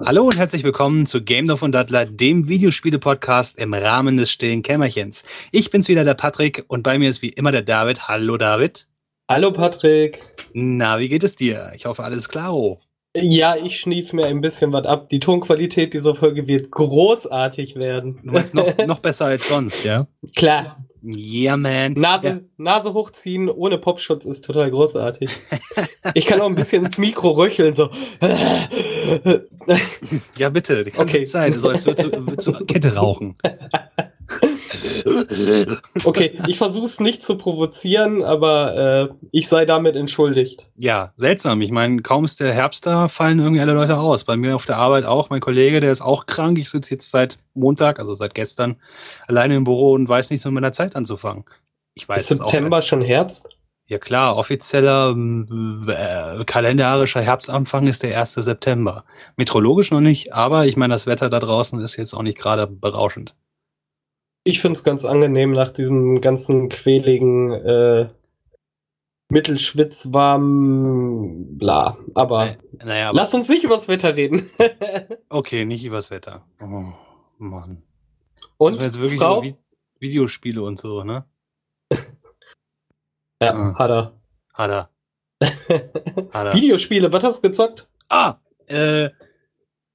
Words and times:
Hallo 0.00 0.22
und 0.22 0.36
herzlich 0.36 0.62
willkommen 0.62 1.06
zu 1.06 1.24
Game 1.24 1.46
Dorf 1.46 1.62
und 1.62 1.72
Dattler, 1.72 2.06
dem 2.06 2.46
Videospiele-Podcast 2.46 3.58
im 3.58 3.74
Rahmen 3.74 4.16
des 4.16 4.30
stillen 4.30 4.62
Kämmerchens. 4.62 5.24
Ich 5.50 5.70
bin's 5.70 5.88
wieder, 5.88 6.04
der 6.04 6.14
Patrick, 6.14 6.64
und 6.68 6.84
bei 6.84 7.00
mir 7.00 7.08
ist 7.08 7.20
wie 7.20 7.30
immer 7.30 7.50
der 7.50 7.62
David. 7.62 8.06
Hallo 8.06 8.36
David. 8.36 8.86
Hallo 9.28 9.52
Patrick. 9.52 10.24
Na, 10.52 11.00
wie 11.00 11.08
geht 11.08 11.24
es 11.24 11.34
dir? 11.34 11.72
Ich 11.74 11.84
hoffe, 11.84 12.04
alles 12.04 12.28
klaro. 12.28 12.80
Ja, 13.16 13.56
ich 13.56 13.80
schnief 13.80 14.12
mir 14.12 14.26
ein 14.26 14.40
bisschen 14.40 14.72
was 14.72 14.84
ab. 14.84 15.08
Die 15.08 15.20
Tonqualität 15.20 15.94
dieser 15.94 16.14
Folge 16.14 16.46
wird 16.46 16.70
großartig 16.70 17.76
werden. 17.76 18.20
Du 18.22 18.32
meinst 18.32 18.54
noch, 18.54 18.66
noch 18.86 19.00
besser 19.00 19.26
als 19.26 19.48
sonst, 19.48 19.84
ja? 19.84 20.06
Klar. 20.36 20.84
Yeah, 21.02 21.56
man. 21.56 21.92
Nase, 21.94 22.28
ja. 22.28 22.40
Nase 22.56 22.92
hochziehen 22.92 23.48
ohne 23.48 23.78
Popschutz 23.78 24.24
ist 24.24 24.44
total 24.44 24.70
großartig. 24.70 25.30
ich 26.14 26.26
kann 26.26 26.40
auch 26.40 26.48
ein 26.48 26.56
bisschen 26.56 26.84
ins 26.84 26.98
Mikro 26.98 27.30
röcheln, 27.30 27.74
so. 27.74 27.88
ja, 30.36 30.50
bitte, 30.50 30.82
die 30.84 30.90
ganze 30.90 31.16
okay. 31.16 31.24
Zeit. 31.24 31.54
So, 31.54 31.68
als 31.68 31.86
würdest 31.86 32.04
du, 32.04 32.26
würdest 32.26 32.48
du 32.48 32.52
Kette 32.66 32.94
rauchen. 32.96 33.36
okay, 36.04 36.38
ich 36.46 36.58
versuche 36.58 36.84
es 36.84 37.00
nicht 37.00 37.24
zu 37.24 37.36
provozieren, 37.36 38.22
aber 38.22 39.10
äh, 39.10 39.26
ich 39.30 39.48
sei 39.48 39.64
damit 39.64 39.96
entschuldigt. 39.96 40.66
Ja, 40.76 41.12
seltsam. 41.16 41.62
Ich 41.62 41.70
meine, 41.70 42.02
kaum 42.02 42.24
ist 42.24 42.40
der 42.40 42.52
Herbst 42.52 42.86
da, 42.86 43.08
fallen 43.08 43.38
irgendwie 43.38 43.60
alle 43.60 43.74
Leute 43.74 43.98
aus. 43.98 44.24
Bei 44.24 44.36
mir 44.36 44.54
auf 44.54 44.66
der 44.66 44.76
Arbeit 44.76 45.04
auch. 45.04 45.30
Mein 45.30 45.40
Kollege, 45.40 45.80
der 45.80 45.92
ist 45.92 46.02
auch 46.02 46.26
krank. 46.26 46.58
Ich 46.58 46.70
sitze 46.70 46.94
jetzt 46.94 47.10
seit 47.10 47.38
Montag, 47.54 47.98
also 47.98 48.14
seit 48.14 48.34
gestern, 48.34 48.76
alleine 49.26 49.56
im 49.56 49.64
Büro 49.64 49.92
und 49.92 50.08
weiß 50.08 50.30
nichts 50.30 50.44
mit 50.44 50.54
meiner 50.54 50.72
Zeit 50.72 50.96
anzufangen. 50.96 51.44
Ich 51.94 52.08
weiß 52.08 52.30
ist 52.30 52.38
September 52.38 52.82
schon 52.82 53.02
Herbst? 53.02 53.48
Ja 53.88 53.96
klar, 53.96 54.36
offizieller 54.36 55.16
äh, 55.16 56.44
kalendarischer 56.44 57.22
Herbstanfang 57.22 57.86
ist 57.86 58.02
der 58.02 58.20
1. 58.20 58.34
September. 58.34 59.04
Meteorologisch 59.36 59.90
noch 59.90 60.02
nicht, 60.02 60.34
aber 60.34 60.66
ich 60.66 60.76
meine, 60.76 60.92
das 60.92 61.06
Wetter 61.06 61.30
da 61.30 61.40
draußen 61.40 61.80
ist 61.80 61.96
jetzt 61.96 62.12
auch 62.12 62.22
nicht 62.22 62.36
gerade 62.36 62.66
berauschend. 62.66 63.34
Ich 64.48 64.60
finde 64.60 64.78
es 64.78 64.82
ganz 64.82 65.04
angenehm 65.04 65.50
nach 65.50 65.72
diesem 65.72 66.22
ganzen 66.22 66.70
quäligen 66.70 67.52
äh, 67.52 68.08
Mittelschwitz 69.28 70.10
warm, 70.10 71.58
bla. 71.58 71.98
Aber, 72.14 72.56
naja, 72.82 73.10
aber 73.10 73.18
lass 73.18 73.34
uns 73.34 73.50
nicht 73.50 73.64
übers 73.64 73.88
Wetter 73.88 74.16
reden. 74.16 74.48
okay, 75.28 75.66
nicht 75.66 75.84
übers 75.84 76.10
Wetter. 76.10 76.46
Oh, 76.62 76.94
Mann. 77.36 77.82
Und 78.56 78.80
jetzt 78.80 78.98
wirklich 78.98 79.20
Frau? 79.20 79.42
Vi 79.42 79.54
Videospiele 80.00 80.62
und 80.62 80.78
so, 80.78 81.04
ne? 81.04 81.26
ja, 83.42 83.52
ah. 83.52 83.74
hat 83.78 83.90
er. 83.90 84.20
Hat 84.54 84.70
er. 84.70 84.90
hat 86.32 86.46
er. 86.46 86.54
Videospiele, 86.54 87.12
was 87.12 87.22
hast 87.22 87.44
du 87.44 87.48
gezockt? 87.50 87.86
Ah, 88.08 88.36
äh, 88.64 89.10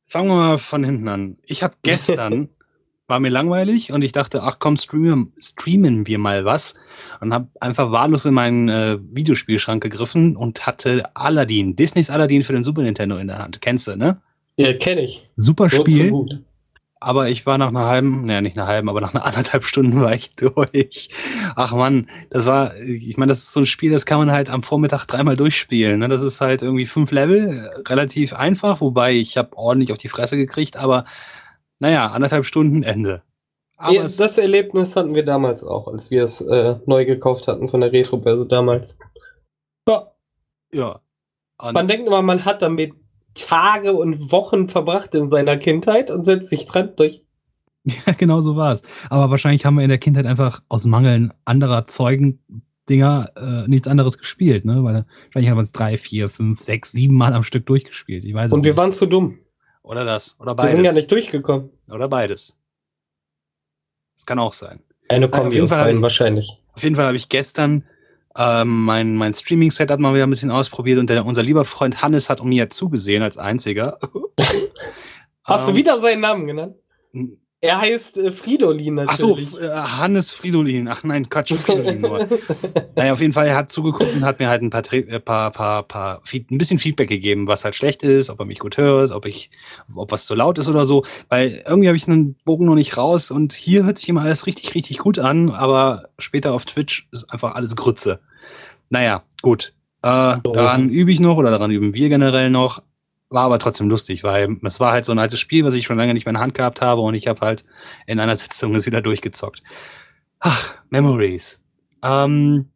fangen 0.06 0.28
wir 0.28 0.36
mal 0.36 0.58
von 0.60 0.84
hinten 0.84 1.08
an. 1.08 1.40
Ich 1.42 1.64
habe 1.64 1.76
gestern 1.82 2.50
war 3.08 3.20
mir 3.20 3.30
langweilig 3.30 3.92
und 3.92 4.04
ich 4.04 4.12
dachte, 4.12 4.44
ach 4.44 4.58
komm, 4.60 4.78
streamen, 4.78 5.34
streamen 5.38 6.08
wir 6.08 6.20
mal 6.20 6.46
was. 6.46 6.76
Und 7.20 7.34
habe 7.34 7.48
einfach 7.60 7.92
wahllos 7.92 8.26
in 8.26 8.34
meinen 8.34 8.70
äh, 8.70 8.98
Videospielschrank 9.02 9.84
gegriffen 9.84 10.36
und 10.36 10.66
hatte 10.66 11.04
Aladdin, 11.16 11.76
Disneys 11.76 12.10
Aladdin 12.10 12.44
für 12.44 12.54
den 12.54 12.64
Super 12.64 12.82
Nintendo 12.82 13.18
in 13.18 13.28
der 13.28 13.40
Hand. 13.40 13.62
Kennst 13.62 13.88
du, 13.88 13.96
ne? 13.96 14.22
Ja, 14.58 14.74
kenn 14.74 15.00
ich. 15.00 15.30
Super 15.36 15.70
Spiel. 15.70 16.14
Aber 17.00 17.28
ich 17.28 17.46
war 17.46 17.58
nach 17.58 17.68
einer 17.68 17.88
halben, 17.88 18.26
naja, 18.26 18.40
nicht 18.40 18.58
einer 18.58 18.68
halben, 18.68 18.88
aber 18.88 19.02
nach 19.02 19.14
einer 19.14 19.26
anderthalb 19.26 19.66
Stunden 19.66 20.00
war 20.00 20.14
ich 20.14 20.30
durch. 20.38 21.10
Ach 21.56 21.74
man, 21.76 22.08
das 22.30 22.46
war, 22.46 22.78
ich 22.78 23.18
meine, 23.18 23.32
das 23.32 23.40
ist 23.40 23.52
so 23.52 23.60
ein 23.60 23.66
Spiel, 23.66 23.92
das 23.92 24.06
kann 24.06 24.20
man 24.20 24.32
halt 24.32 24.50
am 24.50 24.64
Vormittag 24.64 25.06
dreimal 25.06 25.36
durchspielen. 25.36 26.00
Ne? 26.00 26.08
Das 26.08 26.24
ist 26.24 26.40
halt 26.40 26.62
irgendwie 26.62 26.86
fünf 26.86 27.12
Level, 27.12 27.70
relativ 27.86 28.34
einfach, 28.34 28.80
wobei 28.80 29.14
ich 29.14 29.38
habe 29.38 29.58
ordentlich 29.58 29.92
auf 29.92 29.98
die 29.98 30.08
Fresse 30.08 30.38
gekriegt, 30.38 30.78
aber 30.78 31.04
naja, 31.84 32.08
anderthalb 32.12 32.46
Stunden 32.46 32.82
Ende. 32.82 33.24
Aber 33.76 33.94
ja, 33.94 34.04
das 34.04 34.38
Erlebnis 34.38 34.96
hatten 34.96 35.16
wir 35.16 35.26
damals 35.26 35.66
auch, 35.66 35.90
als 35.90 36.12
wir 36.12 36.24
es 36.24 36.40
äh, 36.40 36.78
neu 36.86 37.04
gekauft 37.04 37.50
hatten 37.50 37.68
von 37.68 37.82
der 37.82 37.92
Retro-Börse 37.92 38.48
damals. 38.48 38.98
Ja. 39.86 40.14
Ja. 40.74 41.02
Und 41.62 41.74
man 41.74 41.88
denkt 41.88 42.08
immer, 42.08 42.22
man 42.22 42.46
hat 42.46 42.62
damit 42.62 42.94
Tage 43.34 43.92
und 43.92 44.32
Wochen 44.32 44.70
verbracht 44.70 45.14
in 45.14 45.30
seiner 45.30 45.58
Kindheit 45.58 46.10
und 46.10 46.24
setzt 46.24 46.50
sich 46.50 46.66
dran 46.66 46.94
durch. 46.96 47.22
Ja, 48.08 48.14
genau 48.14 48.40
so 48.40 48.56
war 48.56 48.72
es. 48.72 48.82
Aber 49.10 49.30
wahrscheinlich 49.30 49.66
haben 49.66 49.76
wir 49.76 49.84
in 49.84 49.90
der 49.90 49.98
Kindheit 49.98 50.26
einfach 50.26 50.64
aus 50.70 50.86
Mangeln 50.86 51.34
anderer 51.44 51.86
Zeugen 51.86 52.40
Dinger 52.90 53.30
äh, 53.36 53.68
nichts 53.68 53.90
anderes 53.90 54.18
gespielt, 54.18 54.64
ne? 54.64 54.86
Weil 54.86 55.06
wahrscheinlich 55.26 55.50
haben 55.50 55.58
wir 55.58 55.64
es 55.64 55.74
drei, 55.74 55.98
vier, 55.98 56.30
fünf, 56.30 56.62
sechs, 56.62 56.94
sieben 56.94 57.18
Mal 57.18 57.34
am 57.34 57.44
Stück 57.44 57.66
durchgespielt. 57.66 58.24
Ich 58.24 58.34
weiß 58.34 58.54
Und 58.54 58.64
wir 58.64 58.72
nicht. 58.72 58.78
waren 58.78 58.94
zu 58.94 59.06
dumm. 59.06 59.40
Oder 59.84 60.06
das. 60.06 60.40
Oder 60.40 60.56
beides. 60.56 60.72
Wir 60.72 60.78
sind 60.78 60.86
ja 60.86 60.94
nicht 60.94 61.12
durchgekommen. 61.12 61.70
Oder 61.92 62.08
beides. 62.08 62.58
Das 64.16 64.26
kann 64.26 64.40
auch 64.40 64.54
sein. 64.54 64.82
Eine 65.10 65.30
Kombi 65.30 65.62
aus 65.62 65.70
beiden 65.70 66.02
wahrscheinlich. 66.02 66.50
Auf 66.74 66.84
jeden 66.84 66.96
Fall 66.96 67.06
habe 67.06 67.18
ich 67.18 67.30
gestern 67.30 67.86
ähm, 68.36 68.86
mein, 68.86 69.16
mein 69.16 69.34
Streaming-Setup 69.34 70.00
mal 70.00 70.16
wieder 70.16 70.26
ein 70.26 70.30
bisschen 70.30 70.50
ausprobiert 70.50 70.98
und 71.00 71.10
der, 71.10 71.26
unser 71.26 71.44
lieber 71.44 71.66
Freund 71.66 72.02
Hannes 72.02 72.30
hat 72.30 72.42
um 72.42 72.50
mir 72.50 72.70
zugesehen 72.70 73.22
als 73.22 73.38
einziger. 73.38 74.00
Hast 75.44 75.68
ähm, 75.68 75.74
du 75.74 75.80
wieder 75.80 76.00
seinen 76.00 76.22
Namen 76.22 76.48
genannt? 76.48 76.76
Er 77.64 77.80
heißt 77.80 78.18
äh, 78.18 78.34
Fridolin 78.34 78.96
natürlich. 78.96 79.48
Ach 79.54 79.54
so, 79.54 79.58
äh, 79.58 79.70
Hannes 79.70 80.34
Fridolin. 80.34 80.90
Ach 80.90 81.06
nein, 81.06 81.30
Quatsch, 81.30 81.54
Fridolin 81.54 82.02
nur. 82.02 82.28
naja, 82.98 83.14
auf 83.14 83.22
jeden 83.22 83.32
Fall, 83.32 83.48
er 83.48 83.56
hat 83.56 83.72
zugeguckt 83.72 84.14
und 84.14 84.26
hat 84.26 84.40
mir 84.40 84.50
halt 84.50 84.62
ein 84.64 84.70
paar, 84.70 84.84
äh, 84.92 85.20
paar, 85.22 85.50
paar, 85.52 85.84
paar, 85.84 86.22
ein 86.34 86.58
bisschen 86.58 86.78
Feedback 86.78 87.08
gegeben, 87.08 87.48
was 87.48 87.64
halt 87.64 87.76
schlecht 87.76 88.04
ist, 88.04 88.30
ob 88.30 88.42
er 88.42 88.46
mich 88.46 88.60
gut 88.60 88.76
hört, 88.76 89.12
ob 89.12 89.26
ich, 89.26 89.50
ob 89.96 90.12
was 90.12 90.26
zu 90.26 90.36
laut 90.36 90.58
ist 90.58 90.68
oder 90.68 90.84
so. 90.84 91.06
Weil 91.30 91.64
irgendwie 91.66 91.88
habe 91.88 91.96
ich 91.96 92.06
einen 92.06 92.36
Bogen 92.44 92.66
noch 92.66 92.76
nicht 92.76 92.98
raus 92.98 93.32
und 93.32 93.54
hier 93.54 93.86
hört 93.86 93.98
sich 93.98 94.10
immer 94.10 94.24
alles 94.24 94.46
richtig, 94.46 94.76
richtig 94.76 94.98
gut 94.98 95.18
an, 95.18 95.50
aber 95.50 96.10
später 96.20 96.52
auf 96.52 96.66
Twitch 96.66 97.08
ist 97.14 97.32
einfach 97.32 97.56
alles 97.56 97.78
Grütze. 97.78 98.20
Naja, 98.90 99.24
gut. 99.42 99.74
Äh, 100.02 100.36
daran 100.44 100.90
übe 100.90 101.14
ich 101.14 101.22
noch 101.22 101.38
oder 101.38 101.50
daran 101.50 101.72
üben 101.72 101.94
wir 101.94 102.10
generell 102.10 102.50
noch. 102.50 102.82
War 103.34 103.46
aber 103.46 103.58
trotzdem 103.58 103.90
lustig, 103.90 104.24
weil 104.24 104.58
es 104.62 104.80
war 104.80 104.92
halt 104.92 105.06
so 105.06 105.12
ein 105.12 105.18
altes 105.18 105.40
Spiel, 105.40 105.66
was 105.66 105.74
ich 105.74 105.86
schon 105.86 105.98
lange 105.98 106.14
nicht 106.14 106.28
mehr 106.28 106.32
in 106.32 106.36
der 106.36 106.44
Hand 106.44 106.54
gehabt 106.54 106.84
habe 106.84 107.02
und 107.02 107.16
ich 107.16 107.28
habe 107.28 107.42
halt 107.42 107.66
in 108.06 108.20
einer 108.20 108.36
Sitzung 108.36 108.76
es 108.76 108.86
wieder 108.86 109.02
durchgezockt. 109.02 109.64
Ach, 110.40 110.76
Memories. 110.92 111.64
Ähm, 112.04 112.70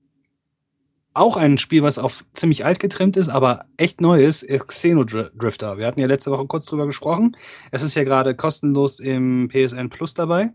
auch 1.14 1.38
ein 1.38 1.60
Spiel, 1.60 1.84
was 1.84 2.00
auf 2.00 2.26
ziemlich 2.34 2.66
alt 2.66 2.80
getrimmt 2.80 3.18
ist, 3.18 3.30
aber 3.30 3.66
echt 3.78 4.02
neu 4.02 4.24
ist, 4.24 4.42
ist 4.42 4.68
Xenodrifter. 4.68 5.78
Wir 5.78 5.86
hatten 5.86 6.00
ja 6.00 6.08
letzte 6.08 6.32
Woche 6.32 6.48
kurz 6.48 6.66
drüber 6.66 6.88
gesprochen. 6.88 7.38
Es 7.70 7.84
ist 7.84 7.94
ja 7.94 8.04
gerade 8.04 8.34
kostenlos 8.34 9.00
im 9.00 9.50
PSN 9.50 9.90
Plus 9.90 10.16
dabei. 10.16 10.54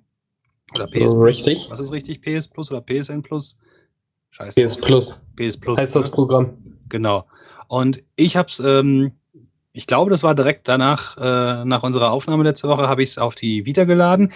Oder 0.74 0.88
PS 0.88 1.12
Plus. 1.12 1.24
Richtig. 1.24 1.70
Was 1.70 1.78
ist 1.78 1.92
richtig? 1.92 2.22
PS 2.22 2.48
Plus 2.48 2.72
oder 2.72 2.80
PSN 2.80 3.22
Plus? 3.22 3.56
Scheiße. 4.30 4.60
PS 4.60 4.76
Plus. 4.78 5.26
PS 5.36 5.58
Plus. 5.58 5.78
Heißt 5.78 5.94
das 5.94 6.06
ne? 6.06 6.10
Programm. 6.10 6.56
Genau. 6.88 7.28
Und 7.68 8.02
ich 8.16 8.36
hab's 8.36 8.58
ähm, 8.58 9.12
ich 9.72 9.86
glaube, 9.86 10.10
das 10.10 10.22
war 10.22 10.34
direkt 10.34 10.68
danach, 10.68 11.16
äh, 11.16 11.64
nach 11.64 11.82
unserer 11.82 12.10
Aufnahme 12.10 12.44
letzte 12.44 12.68
Woche, 12.68 12.88
habe 12.88 13.02
ich 13.02 13.10
es 13.10 13.18
auf 13.18 13.34
die 13.34 13.64
Vita 13.64 13.84
geladen. 13.84 14.32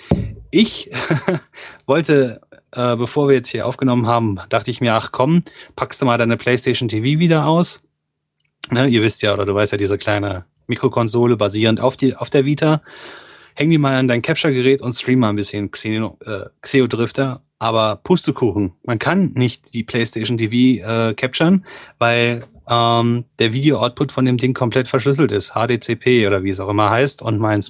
Ich 0.50 0.90
wollte 1.86 2.40
äh, 2.72 2.96
bevor 2.96 3.28
wir 3.28 3.34
jetzt 3.34 3.50
hier 3.50 3.66
aufgenommen 3.66 4.06
haben, 4.06 4.38
dachte 4.48 4.70
ich 4.70 4.80
mir, 4.80 4.94
ach 4.94 5.10
komm, 5.12 5.42
packst 5.76 6.00
du 6.00 6.06
mal 6.06 6.18
deine 6.18 6.36
PlayStation 6.36 6.88
TV 6.88 7.18
wieder 7.18 7.46
aus. 7.46 7.82
Ne, 8.70 8.86
ihr 8.86 9.02
wisst 9.02 9.22
ja, 9.22 9.34
oder 9.34 9.46
du 9.46 9.54
weißt 9.54 9.72
ja, 9.72 9.78
diese 9.78 9.98
kleine 9.98 10.44
Mikrokonsole 10.66 11.36
basierend 11.36 11.80
auf, 11.80 11.96
die, 11.96 12.14
auf 12.14 12.30
der 12.30 12.44
Vita. 12.44 12.82
Häng 13.56 13.70
die 13.70 13.78
mal 13.78 13.96
an 13.96 14.06
dein 14.06 14.22
Capture-Gerät 14.22 14.80
und 14.80 14.92
stream 14.92 15.20
mal 15.20 15.30
ein 15.30 15.36
bisschen 15.36 15.70
Xeno, 15.70 16.18
äh, 16.24 16.44
Xeo. 16.62 16.86
Aber 17.58 17.96
Pustekuchen, 17.96 18.72
man 18.86 18.98
kann 18.98 19.32
nicht 19.34 19.74
die 19.74 19.82
PlayStation 19.82 20.38
TV 20.38 20.82
äh, 20.82 21.14
capturen, 21.14 21.66
weil 21.98 22.44
ähm, 22.70 23.24
der 23.38 23.52
Video-Output 23.52 24.12
von 24.12 24.24
dem 24.24 24.36
Ding 24.36 24.54
komplett 24.54 24.88
verschlüsselt 24.88 25.32
ist. 25.32 25.54
HDCP 25.54 26.26
oder 26.26 26.44
wie 26.44 26.50
es 26.50 26.60
auch 26.60 26.68
immer 26.68 26.90
heißt. 26.90 27.22
Und 27.22 27.38
mein 27.38 27.60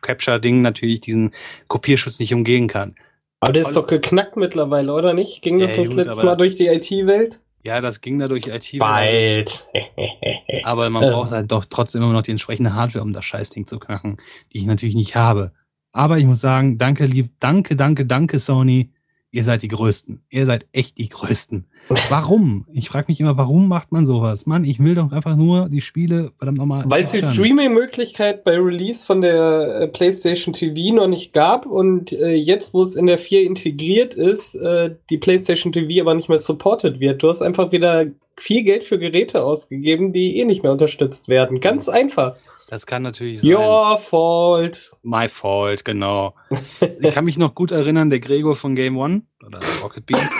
Capture-Ding 0.00 0.62
natürlich 0.62 1.00
diesen 1.00 1.32
Kopierschutz 1.68 2.20
nicht 2.20 2.32
umgehen 2.32 2.68
kann. 2.68 2.94
Aber 3.40 3.52
der 3.52 3.62
ist 3.62 3.76
doch 3.76 3.86
geknackt 3.86 4.36
mittlerweile, 4.36 4.94
oder 4.94 5.12
nicht? 5.12 5.42
Ging 5.42 5.58
das 5.58 5.76
ja, 5.76 5.82
nicht 5.82 5.92
letztes 5.92 6.22
Mal 6.22 6.36
durch 6.36 6.56
die 6.56 6.68
IT-Welt? 6.68 7.40
Ja, 7.62 7.80
das 7.80 8.00
ging 8.00 8.18
da 8.18 8.28
durch 8.28 8.46
IT. 8.46 8.78
Bald. 8.78 9.66
aber 10.62 10.88
man 10.88 11.02
braucht 11.02 11.32
halt 11.32 11.50
doch 11.50 11.64
trotzdem 11.64 12.02
immer 12.02 12.12
noch 12.12 12.22
die 12.22 12.30
entsprechende 12.30 12.74
Hardware, 12.74 13.04
um 13.04 13.12
das 13.12 13.24
Scheißding 13.24 13.66
zu 13.66 13.78
knacken, 13.78 14.18
die 14.52 14.58
ich 14.58 14.66
natürlich 14.66 14.94
nicht 14.94 15.16
habe. 15.16 15.52
Aber 15.92 16.18
ich 16.18 16.24
muss 16.24 16.40
sagen, 16.40 16.78
danke, 16.78 17.06
lieb, 17.06 17.32
danke, 17.40 17.76
danke, 17.76 18.06
danke, 18.06 18.38
Sony 18.38 18.90
ihr 19.34 19.42
seid 19.42 19.62
die 19.62 19.68
Größten. 19.68 20.22
Ihr 20.30 20.46
seid 20.46 20.66
echt 20.72 20.98
die 20.98 21.08
Größten. 21.08 21.66
Warum? 22.08 22.66
Ich 22.72 22.88
frage 22.88 23.06
mich 23.08 23.20
immer, 23.20 23.36
warum 23.36 23.68
macht 23.68 23.92
man 23.92 24.06
sowas? 24.06 24.46
Mann, 24.46 24.64
ich 24.64 24.78
will 24.78 24.94
doch 24.94 25.12
einfach 25.12 25.36
nur 25.36 25.68
die 25.68 25.80
Spiele 25.80 26.30
verdammt 26.38 26.58
nochmal. 26.58 26.84
Weil 26.86 27.04
es 27.04 27.12
die 27.12 27.20
Streaming-Möglichkeit 27.20 28.44
bei 28.44 28.56
Release 28.56 29.04
von 29.04 29.20
der 29.20 29.80
äh, 29.82 29.88
PlayStation 29.88 30.54
TV 30.54 30.94
noch 30.94 31.08
nicht 31.08 31.32
gab 31.32 31.66
und 31.66 32.12
äh, 32.12 32.34
jetzt, 32.34 32.72
wo 32.72 32.82
es 32.82 32.96
in 32.96 33.06
der 33.06 33.18
4 33.18 33.42
integriert 33.42 34.14
ist, 34.14 34.54
äh, 34.54 34.94
die 35.10 35.18
PlayStation 35.18 35.72
TV 35.72 36.00
aber 36.00 36.14
nicht 36.14 36.28
mehr 36.28 36.38
supported 36.38 37.00
wird. 37.00 37.22
Du 37.22 37.28
hast 37.28 37.42
einfach 37.42 37.72
wieder 37.72 38.06
viel 38.36 38.62
Geld 38.62 38.84
für 38.84 38.98
Geräte 38.98 39.44
ausgegeben, 39.44 40.12
die 40.12 40.38
eh 40.38 40.44
nicht 40.44 40.62
mehr 40.62 40.72
unterstützt 40.72 41.28
werden. 41.28 41.60
Ganz 41.60 41.88
einfach. 41.88 42.36
Das 42.68 42.86
kann 42.86 43.02
natürlich 43.02 43.42
sein. 43.42 43.52
Your 43.52 43.98
fault. 43.98 44.96
My 45.02 45.28
fault, 45.28 45.84
genau. 45.84 46.34
ich 46.80 47.14
kann 47.14 47.24
mich 47.24 47.38
noch 47.38 47.54
gut 47.54 47.70
erinnern, 47.70 48.10
der 48.10 48.20
Gregor 48.20 48.56
von 48.56 48.74
Game 48.74 48.96
One 48.96 49.22
oder 49.46 49.60
Rocket 49.82 50.06
Beans 50.06 50.30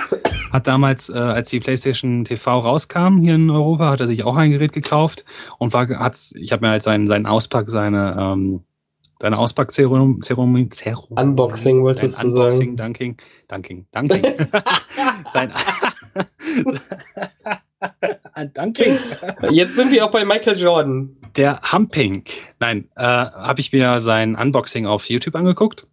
hat 0.54 0.68
damals, 0.68 1.08
äh, 1.08 1.18
als 1.18 1.50
die 1.50 1.58
PlayStation 1.58 2.24
TV 2.24 2.60
rauskam 2.60 3.18
hier 3.18 3.34
in 3.34 3.50
Europa, 3.50 3.90
hat 3.90 3.98
er 4.00 4.06
sich 4.06 4.24
auch 4.24 4.36
ein 4.36 4.52
Gerät 4.52 4.72
gekauft 4.72 5.24
und 5.58 5.72
war, 5.72 5.88
hat's, 5.88 6.32
ich 6.36 6.52
habe 6.52 6.64
mir 6.64 6.70
halt 6.70 6.84
seinen, 6.84 7.08
seinen 7.08 7.26
Auspack, 7.26 7.68
seine, 7.68 8.16
ähm, 8.16 8.62
seine 9.20 9.38
Auspackzeremonie, 9.38 10.20
Zeremonie, 10.20 10.68
Zeremonie, 10.68 11.20
Unboxing 11.20 11.82
wolltest 11.82 12.22
du 12.22 12.28
Unboxing, 12.28 12.76
sagen. 12.76 12.94
Dunking, 12.94 13.16
Dunking, 13.48 13.86
Dunking. 13.90 14.22
sein, 15.28 15.52
Danke. 18.54 18.98
Jetzt 19.50 19.76
sind 19.76 19.90
wir 19.90 20.04
auch 20.04 20.10
bei 20.10 20.24
Michael 20.24 20.58
Jordan. 20.58 21.16
Der 21.36 21.60
Humping. 21.72 22.24
Nein, 22.60 22.88
äh, 22.96 23.02
habe 23.02 23.60
ich 23.60 23.72
mir 23.72 24.00
sein 24.00 24.36
Unboxing 24.36 24.86
auf 24.86 25.08
YouTube 25.08 25.34
angeguckt. 25.34 25.86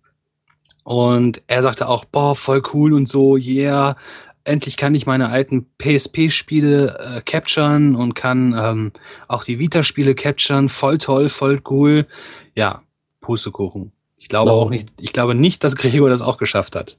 Und 0.84 1.44
er 1.48 1.62
sagte 1.62 1.88
auch, 1.88 2.06
boah, 2.06 2.36
voll 2.36 2.64
cool 2.74 2.94
und 2.94 3.08
so, 3.08 3.38
yeah, 3.38 3.96
endlich 4.44 4.78
kann 4.78 4.96
ich 4.96 5.06
meine 5.06 5.30
alten 5.30 5.68
PSP-Spiele 5.78 6.98
äh, 7.18 7.22
capturen 7.22 7.96
und 7.96 8.16
kann 8.16 8.56
ähm, 8.58 8.92
auch 9.28 9.44
die 9.44 9.60
Vita-Spiele 9.60 10.16
capturen. 10.16 10.70
Voll 10.70 10.98
toll, 10.98 11.30
voll 11.30 11.62
cool. 11.70 12.08
Ja, 12.56 12.82
Pustekuchen. 13.20 13.92
Ich 14.18 14.28
glaube 14.28 14.52
auch 14.52 14.70
nicht, 14.70 14.90
ich 15.00 15.14
glaube 15.14 15.36
nicht, 15.36 15.64
dass 15.64 15.76
Gregor 15.76 16.10
das 16.10 16.22
auch 16.22 16.38
geschafft 16.38 16.76
hat. 16.76 16.98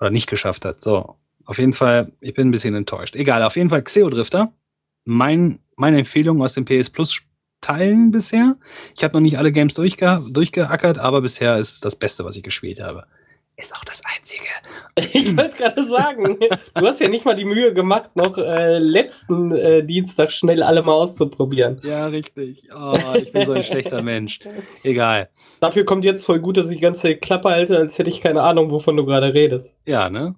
Oder 0.00 0.10
nicht 0.10 0.28
geschafft 0.28 0.64
hat. 0.64 0.82
So. 0.82 1.16
Auf 1.44 1.58
jeden 1.58 1.72
Fall, 1.72 2.12
ich 2.20 2.34
bin 2.34 2.48
ein 2.48 2.50
bisschen 2.50 2.74
enttäuscht. 2.74 3.16
Egal, 3.16 3.42
auf 3.42 3.56
jeden 3.56 3.70
Fall 3.70 3.82
Xeo 3.82 4.08
Drifter. 4.10 4.52
Mein, 5.04 5.60
meine 5.76 5.98
Empfehlung 5.98 6.42
aus 6.42 6.54
den 6.54 6.64
PS 6.64 6.90
Plus 6.90 7.22
Teilen 7.60 8.10
bisher. 8.10 8.56
Ich 8.94 9.04
habe 9.04 9.14
noch 9.14 9.22
nicht 9.22 9.38
alle 9.38 9.50
Games 9.50 9.72
durchge 9.72 10.22
durchgeackert, 10.30 10.98
aber 10.98 11.22
bisher 11.22 11.56
ist 11.56 11.72
es 11.72 11.80
das 11.80 11.96
Beste, 11.96 12.24
was 12.24 12.36
ich 12.36 12.42
gespielt 12.42 12.78
habe. 12.80 13.06
Ist 13.56 13.74
auch 13.74 13.84
das 13.84 14.02
einzige. 14.04 14.44
Ich 15.16 15.36
wollte 15.36 15.56
gerade 15.56 15.84
sagen, 15.88 16.38
du 16.38 16.86
hast 16.86 17.00
ja 17.00 17.08
nicht 17.08 17.24
mal 17.24 17.34
die 17.34 17.44
Mühe 17.44 17.72
gemacht, 17.72 18.14
noch 18.14 18.36
äh, 18.36 18.78
letzten 18.78 19.52
äh, 19.52 19.84
Dienstag 19.84 20.30
schnell 20.30 20.62
alle 20.62 20.82
mal 20.82 20.92
auszuprobieren. 20.92 21.80
Ja, 21.82 22.06
richtig. 22.06 22.68
Oh, 22.74 22.94
ich 23.16 23.32
bin 23.32 23.46
so 23.46 23.52
ein 23.52 23.62
schlechter 23.62 24.02
Mensch. 24.02 24.40
Egal. 24.82 25.30
Dafür 25.60 25.84
kommt 25.84 26.04
jetzt 26.04 26.24
voll 26.24 26.40
gut, 26.40 26.56
dass 26.56 26.68
ich 26.68 26.76
die 26.76 26.82
ganze 26.82 27.16
Klappe 27.16 27.48
halte, 27.48 27.78
als 27.78 27.98
hätte 27.98 28.10
ich 28.10 28.20
keine 28.20 28.42
Ahnung, 28.42 28.70
wovon 28.70 28.96
du 28.96 29.04
gerade 29.04 29.32
redest. 29.34 29.80
Ja, 29.86 30.10
ne? 30.10 30.34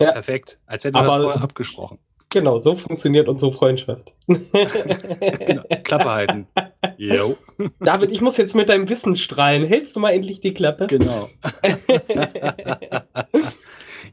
Ja. 0.00 0.12
Perfekt. 0.12 0.60
Als 0.66 0.84
hätten 0.84 0.96
wir 0.96 1.02
das 1.02 1.16
vorher 1.16 1.42
abgesprochen. 1.42 1.98
Genau, 2.30 2.58
so 2.58 2.74
funktioniert 2.74 3.26
unsere 3.26 3.52
Freundschaft. 3.52 4.14
genau. 4.26 5.62
Klappe 5.82 6.10
halten. 6.10 6.46
Jo. 6.98 7.38
David, 7.80 8.12
ich 8.12 8.20
muss 8.20 8.36
jetzt 8.36 8.54
mit 8.54 8.68
deinem 8.68 8.88
Wissen 8.88 9.16
strahlen. 9.16 9.66
Hältst 9.66 9.96
du 9.96 10.00
mal 10.00 10.10
endlich 10.10 10.40
die 10.40 10.52
Klappe? 10.52 10.88
Genau. 10.88 11.30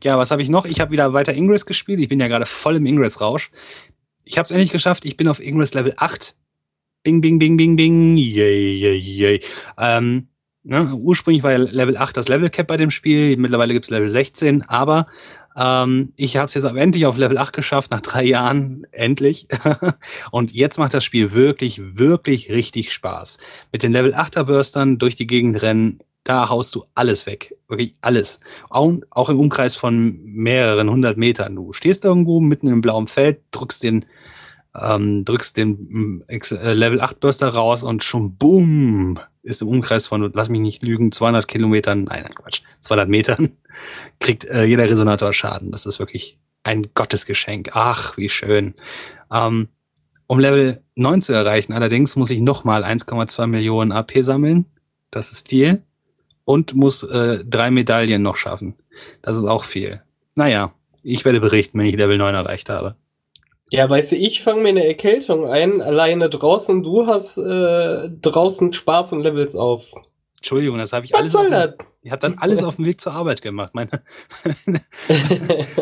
ja, 0.01 0.17
was 0.17 0.31
habe 0.31 0.41
ich 0.41 0.49
noch? 0.49 0.65
Ich 0.65 0.79
habe 0.79 0.91
wieder 0.91 1.11
weiter 1.11 1.33
Ingress 1.33 1.65
gespielt. 1.65 1.99
Ich 1.99 2.07
bin 2.07 2.21
ja 2.21 2.29
gerade 2.29 2.45
voll 2.45 2.77
im 2.77 2.85
Ingress-Rausch. 2.85 3.51
Ich 4.23 4.37
habe 4.37 4.45
es 4.45 4.51
endlich 4.51 4.71
geschafft. 4.71 5.03
Ich 5.03 5.17
bin 5.17 5.27
auf 5.27 5.41
Ingress 5.41 5.73
Level 5.73 5.93
8. 5.97 6.35
Bing, 7.03 7.19
bing, 7.19 7.37
bing, 7.37 7.57
bing, 7.57 7.75
bing. 7.75 8.15
Yay, 8.15 8.77
yay, 8.77 8.97
yay. 8.97 9.41
Ähm, 9.77 10.29
ne? 10.63 10.95
Ursprünglich 10.95 11.43
war 11.43 11.51
ja 11.51 11.57
Level 11.57 11.97
8 11.97 12.15
das 12.15 12.29
Level 12.29 12.49
Cap 12.49 12.67
bei 12.67 12.77
dem 12.77 12.91
Spiel. 12.91 13.35
Mittlerweile 13.35 13.73
gibt 13.73 13.85
es 13.85 13.91
Level 13.91 14.09
16. 14.09 14.63
Aber 14.63 15.07
ähm, 15.57 16.11
ich 16.15 16.37
habe 16.37 16.47
es 16.47 16.53
jetzt 16.53 16.65
endlich 16.65 17.05
auf 17.05 17.17
Level 17.17 17.37
8 17.37 17.53
geschafft, 17.53 17.91
nach 17.91 18.01
drei 18.01 18.23
Jahren, 18.23 18.85
endlich. 18.91 19.47
und 20.31 20.51
jetzt 20.53 20.77
macht 20.77 20.93
das 20.93 21.03
Spiel 21.03 21.31
wirklich, 21.31 21.97
wirklich 21.97 22.51
richtig 22.51 22.91
Spaß. 22.91 23.37
Mit 23.71 23.83
den 23.83 23.91
Level 23.91 24.13
8er 24.13 24.43
Bürstern 24.43 24.97
durch 24.97 25.15
die 25.15 25.27
Gegend 25.27 25.61
rennen, 25.61 25.99
da 26.25 26.49
haust 26.49 26.75
du 26.75 26.85
alles 26.95 27.25
weg. 27.25 27.55
Wirklich 27.67 27.95
alles. 28.01 28.39
Auch, 28.69 28.93
auch 29.11 29.29
im 29.29 29.39
Umkreis 29.39 29.75
von 29.75 30.19
mehreren 30.23 30.89
hundert 30.89 31.17
Metern. 31.17 31.55
Du 31.55 31.71
stehst 31.71 32.03
irgendwo 32.03 32.39
mitten 32.41 32.67
im 32.67 32.81
blauen 32.81 33.07
Feld, 33.07 33.41
drückst 33.51 33.83
den, 33.83 34.05
ähm, 34.75 35.23
drückst 35.23 35.55
den 35.55 36.23
äh, 36.27 36.73
Level 36.73 36.99
8 36.99 37.19
Bürster 37.19 37.49
raus 37.49 37.83
und 37.83 38.03
schon 38.03 38.35
boom, 38.37 39.19
ist 39.43 39.61
im 39.61 39.67
Umkreis 39.67 40.07
von, 40.07 40.31
lass 40.33 40.49
mich 40.49 40.61
nicht 40.61 40.81
lügen, 40.81 41.11
200 41.11 41.47
Kilometern, 41.47 42.05
nein, 42.05 42.25
Quatsch, 42.33 42.61
200 42.79 43.07
Metern, 43.07 43.51
kriegt 44.19 44.45
äh, 44.45 44.65
jeder 44.65 44.89
Resonator 44.89 45.33
Schaden. 45.33 45.71
Das 45.71 45.85
ist 45.85 45.99
wirklich 45.99 46.37
ein 46.63 46.89
Gottesgeschenk. 46.93 47.71
Ach, 47.73 48.17
wie 48.17 48.29
schön. 48.29 48.73
Ähm, 49.31 49.69
um 50.27 50.39
Level 50.39 50.81
9 50.95 51.21
zu 51.21 51.33
erreichen, 51.33 51.73
allerdings 51.73 52.15
muss 52.15 52.31
ich 52.31 52.41
nochmal 52.41 52.83
1,2 52.83 53.47
Millionen 53.47 53.91
AP 53.91 54.13
sammeln. 54.21 54.65
Das 55.11 55.31
ist 55.31 55.47
viel. 55.47 55.83
Und 56.43 56.75
muss 56.75 57.03
äh, 57.03 57.43
drei 57.43 57.71
Medaillen 57.71 58.21
noch 58.21 58.35
schaffen. 58.35 58.75
Das 59.21 59.37
ist 59.37 59.45
auch 59.45 59.63
viel. 59.63 60.01
Naja, 60.35 60.73
ich 61.03 61.25
werde 61.25 61.39
berichten, 61.39 61.79
wenn 61.79 61.85
ich 61.85 61.95
Level 61.95 62.17
9 62.17 62.33
erreicht 62.35 62.69
habe. 62.69 62.95
Ja, 63.71 63.89
weißt 63.89 64.11
du, 64.11 64.15
ich 64.15 64.43
fange 64.43 64.61
mir 64.61 64.69
eine 64.69 64.85
Erkältung 64.85 65.47
ein, 65.47 65.81
alleine 65.81 66.29
draußen. 66.29 66.83
Du 66.83 67.07
hast 67.07 67.37
äh, 67.37 68.09
draußen 68.09 68.73
Spaß 68.73 69.13
und 69.13 69.21
Levels 69.21 69.55
auf. 69.55 69.93
Entschuldigung, 70.45 70.77
das 70.77 70.93
habe 70.93 71.07
ich 71.07 71.11
Was 71.11 71.21
alles. 71.21 71.31
Soll 71.33 71.49
das? 71.49 71.73
Ich 72.03 72.11
habe 72.11 72.19
dann 72.19 72.37
alles 72.37 72.61
auf 72.61 72.75
dem 72.75 72.85
Weg 72.85 73.01
zur 73.01 73.13
Arbeit 73.13 73.41
gemacht. 73.41 73.73
Meine, 73.73 73.89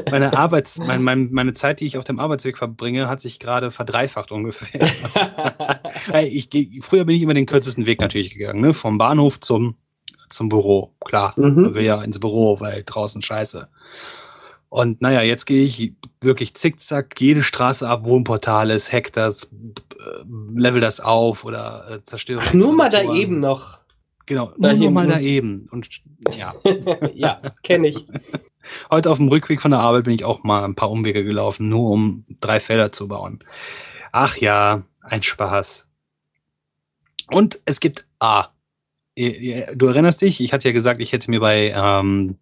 meine 0.10 0.38
Arbeits, 0.38 0.77
mein, 0.77 1.03
mein, 1.03 1.34
meine 1.34 1.51
Zeit, 1.51 1.82
die 1.82 1.86
ich 1.86 1.98
auf 1.98 2.05
dem 2.05 2.17
Arbeitsweg 2.17 2.58
verbringe, 2.58 3.10
hat 3.10 3.20
sich 3.20 3.39
gerade 3.39 3.72
verdreifacht 3.72 4.32
ungefähr. 4.32 4.88
ich 6.24 6.48
früher 6.79 7.03
bin 7.03 7.17
ich 7.17 7.24
immer 7.24 7.34
den 7.34 7.46
kürzesten 7.46 7.86
Weg 7.86 8.00
natürlich 8.00 8.36
gegangen, 8.36 8.62
ne? 8.62 8.74
Vom 8.74 8.98
Bahnhof 8.98 9.41
zum, 9.41 9.75
zum 10.29 10.48
Büro. 10.48 10.96
Klar, 11.01 11.34
mhm. 11.36 11.75
will 11.75 11.84
ja 11.84 12.01
ins 12.01 12.22
Büro, 12.22 12.62
weil 12.62 12.84
draußen 12.86 13.22
scheiße. 13.22 13.67
Und 14.70 15.01
naja, 15.01 15.24
jetzt 15.24 15.46
gehe 15.46 15.65
ich 15.65 15.93
wirklich 16.22 16.55
zickzack 16.55 17.20
jede 17.20 17.43
Straße 17.43 17.86
ab, 17.86 18.05
Wohnportales, 18.05 18.93
hack 18.93 19.12
das, 19.12 19.51
äh, 19.53 20.24
level 20.55 20.79
das 20.79 21.01
auf 21.01 21.43
oder 21.43 21.86
äh, 21.91 22.03
zerstöre. 22.03 22.43
Ach, 22.46 22.53
nur 22.53 22.74
mal 22.74 22.89
da 22.89 23.13
eben 23.13 23.39
noch. 23.39 23.83
Genau, 24.25 24.51
nur, 24.58 24.74
nur 24.74 24.92
mal 24.92 25.08
da 25.08 25.20
eben. 25.20 25.68
Und 25.72 25.88
ja. 26.36 26.53
ja, 27.13 27.42
kenne 27.63 27.89
ich. 27.89 28.06
Heute 28.89 29.12
auf 29.12 29.18
dem 29.18 29.27
Rückweg 29.27 29.62
von 29.62 29.72
der 29.72 29.82
Arbeit 29.82 30.06
bin 30.06 30.13
ich 30.13 30.24
auch 30.24 30.44
mal 30.44 30.63
ein 30.63 30.75
paar 30.75 30.89
Umwege 30.89 31.24
gelaufen, 31.24 31.68
nur 31.68 31.92
um 31.92 32.25
drei 32.39 32.62
Felder 32.62 32.94
zu 32.94 33.10
bauen. 33.10 33.39
Ach 34.13 34.38
ja, 34.38 34.84
ein 35.01 35.22
Spaß. 35.22 35.89
Und 37.30 37.60
es 37.65 37.80
gibt 37.80 38.06
Ah. 38.20 38.48
Du 39.15 39.86
erinnerst 39.86 40.22
dich, 40.22 40.42
ich 40.42 40.53
hatte 40.53 40.70
ja 40.70 40.74
gesagt, 40.74 41.00
ich 41.00 41.12
hätte 41.12 41.30
mir 41.30 41.39
bei 41.39 41.72
ähm, 41.75 42.38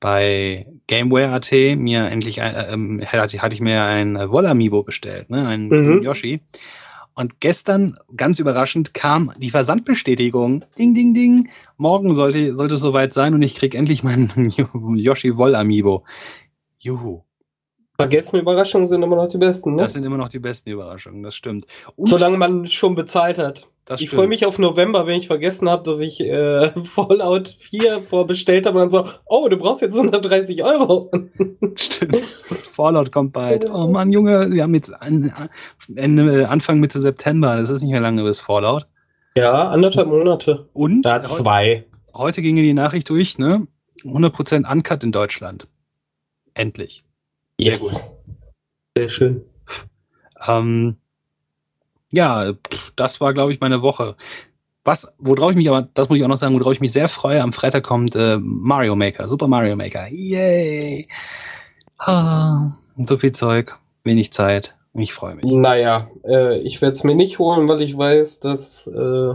bei 0.00 0.66
Gameware.at 0.86 1.52
mir 1.76 2.08
endlich 2.08 2.38
äh, 2.38 2.72
ähm, 2.72 3.02
hatte, 3.04 3.42
hatte 3.42 3.54
ich 3.54 3.60
mir 3.60 3.84
ein 3.84 4.16
Wollamiibo 4.16 4.82
bestellt, 4.82 5.30
ne, 5.30 5.46
ein 5.46 5.68
mhm. 5.68 6.02
Yoshi. 6.02 6.40
Und 7.18 7.40
gestern, 7.40 7.98
ganz 8.14 8.38
überraschend, 8.38 8.94
kam 8.94 9.32
die 9.38 9.50
Versandbestätigung. 9.50 10.64
Ding, 10.78 10.94
ding, 10.94 11.14
ding. 11.14 11.48
Morgen 11.76 12.14
sollte, 12.14 12.54
sollte 12.54 12.76
es 12.76 12.80
soweit 12.80 13.12
sein 13.12 13.34
und 13.34 13.42
ich 13.42 13.56
krieg 13.56 13.74
endlich 13.74 14.04
meinen 14.04 14.30
Yoshi 14.96 15.36
Woll 15.36 15.56
Amiibo. 15.56 16.04
Juhu. 16.78 17.24
Vergessene 18.00 18.42
Überraschungen 18.42 18.86
sind 18.86 19.02
immer 19.02 19.16
noch 19.16 19.26
die 19.26 19.38
besten, 19.38 19.72
ne? 19.72 19.78
Das 19.78 19.94
sind 19.94 20.04
immer 20.04 20.16
noch 20.16 20.28
die 20.28 20.38
besten 20.38 20.70
Überraschungen, 20.70 21.24
das 21.24 21.34
stimmt. 21.34 21.66
Und 21.96 22.06
Solange 22.06 22.36
man 22.36 22.68
schon 22.68 22.94
bezahlt 22.94 23.38
hat. 23.38 23.68
ich 23.98 24.08
freue 24.08 24.28
mich 24.28 24.46
auf 24.46 24.60
November, 24.60 25.04
wenn 25.08 25.16
ich 25.16 25.26
vergessen 25.26 25.68
habe, 25.68 25.82
dass 25.82 25.98
ich 25.98 26.20
äh, 26.20 26.70
Fallout 26.84 27.48
4 27.48 27.98
vorbestellt 27.98 28.66
habe 28.66 28.80
und 28.80 28.92
dann 28.92 29.04
so, 29.04 29.12
oh, 29.26 29.48
du 29.48 29.56
brauchst 29.56 29.82
jetzt 29.82 29.96
130 29.96 30.62
Euro. 30.62 31.10
Stimmt. 31.74 32.22
Fallout 32.70 33.10
kommt 33.10 33.32
bald. 33.32 33.68
Oh 33.68 33.88
Mann, 33.88 34.12
Junge, 34.12 34.48
wir 34.52 34.62
haben 34.62 34.74
jetzt 34.74 34.92
Ende, 35.96 36.48
Anfang 36.48 36.78
Mitte 36.78 37.00
September. 37.00 37.56
Das 37.56 37.68
ist 37.68 37.82
nicht 37.82 37.90
mehr 37.90 38.00
lange 38.00 38.22
bis 38.22 38.40
Fallout. 38.40 38.86
Ja, 39.36 39.70
anderthalb 39.70 40.06
Monate. 40.06 40.68
Und? 40.72 41.04
Ja, 41.04 41.20
zwei. 41.22 41.84
Heute 42.14 42.42
ging 42.42 42.54
die 42.54 42.74
Nachricht 42.74 43.10
durch, 43.10 43.38
ne? 43.38 43.66
100% 44.04 44.70
Uncut 44.70 45.02
in 45.02 45.10
Deutschland. 45.10 45.66
Endlich. 46.54 47.02
Yes. 47.58 47.80
Sehr 47.80 47.90
gut. 47.90 48.18
Sehr 48.96 49.08
schön. 49.08 49.44
Ähm, 50.46 50.96
ja, 52.12 52.52
das 52.96 53.20
war, 53.20 53.34
glaube 53.34 53.52
ich, 53.52 53.60
meine 53.60 53.82
Woche. 53.82 54.16
Was, 54.84 55.12
worauf 55.18 55.50
ich 55.50 55.56
mich 55.56 55.68
aber, 55.68 55.88
das 55.94 56.08
muss 56.08 56.18
ich 56.18 56.24
auch 56.24 56.28
noch 56.28 56.38
sagen, 56.38 56.58
worauf 56.58 56.72
ich 56.72 56.80
mich 56.80 56.92
sehr 56.92 57.08
freue, 57.08 57.42
am 57.42 57.52
Freitag 57.52 57.84
kommt 57.84 58.16
äh, 58.16 58.38
Mario 58.40 58.96
Maker, 58.96 59.28
Super 59.28 59.46
Mario 59.46 59.76
Maker. 59.76 60.08
Yay! 60.08 61.08
Ah, 61.98 62.72
so 63.04 63.18
viel 63.18 63.32
Zeug, 63.32 63.76
wenig 64.04 64.32
Zeit. 64.32 64.74
Ich 64.94 65.12
freue 65.12 65.34
mich. 65.34 65.44
Naja, 65.44 66.10
äh, 66.24 66.58
ich 66.60 66.80
werde 66.80 66.94
es 66.94 67.04
mir 67.04 67.14
nicht 67.14 67.38
holen, 67.38 67.68
weil 67.68 67.82
ich 67.82 67.96
weiß, 67.96 68.40
dass 68.40 68.86
äh, 68.86 69.34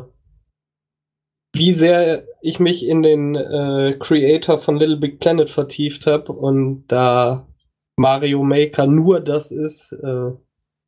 wie 1.56 1.74
sehr 1.74 2.24
ich 2.42 2.60
mich 2.60 2.88
in 2.88 3.04
den 3.04 3.36
äh, 3.36 3.96
Creator 4.00 4.58
von 4.58 4.78
Little 4.78 4.98
Big 4.98 5.20
Planet 5.20 5.50
vertieft 5.50 6.08
habe 6.08 6.32
und 6.32 6.86
da 6.88 7.46
Mario 7.98 8.44
Maker 8.44 8.88
nur 8.88 9.20
das 9.20 9.52
ist, 9.52 9.92
äh, 9.94 10.32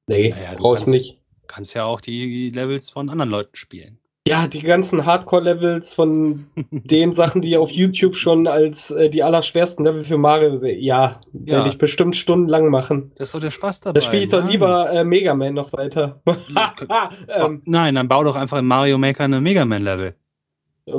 nee, 0.08 0.30
naja, 0.30 0.54
brauche 0.58 0.80
ich 0.80 0.88
nicht. 0.88 1.22
Kannst 1.48 1.76
ja 1.76 1.86
auch 1.86 2.02
die 2.02 2.50
Levels 2.50 2.90
von 2.90 3.10
anderen 3.10 3.30
Leuten 3.30 3.56
spielen. 3.56 4.00
Ja, 4.28 4.48
die 4.48 4.62
ganzen 4.62 5.06
Hardcore-Levels 5.06 5.94
von 5.94 6.48
den 6.72 7.14
Sachen, 7.14 7.42
die 7.42 7.58
auf 7.58 7.70
YouTube 7.70 8.16
schon 8.16 8.48
als 8.48 8.90
äh, 8.90 9.08
die 9.08 9.22
allerschwersten 9.22 9.86
Level 9.86 10.04
für 10.04 10.18
Mario 10.18 10.56
sehen. 10.56 10.82
Ja, 10.82 11.20
ja. 11.32 11.58
werde 11.58 11.70
ich 11.70 11.78
bestimmt 11.78 12.16
stundenlang 12.16 12.70
machen. 12.70 13.12
Das 13.18 13.30
ist 13.30 13.36
doch 13.36 13.40
der 13.40 13.52
Spaß 13.52 13.82
dabei. 13.82 14.00
Da 14.00 14.06
spiele 14.06 14.24
ich 14.24 14.30
doch 14.30 14.48
lieber 14.50 14.92
äh, 14.92 15.04
Mega 15.04 15.36
Man 15.36 15.54
noch 15.54 15.72
weiter. 15.74 16.24
ähm, 17.28 17.62
Nein, 17.66 17.94
dann 17.94 18.08
bau 18.08 18.24
doch 18.24 18.36
einfach 18.36 18.58
im 18.58 18.66
Mario 18.66 18.98
Maker 18.98 19.26
eine 19.26 19.42
Mega 19.42 19.64
Man-Level. 19.64 20.16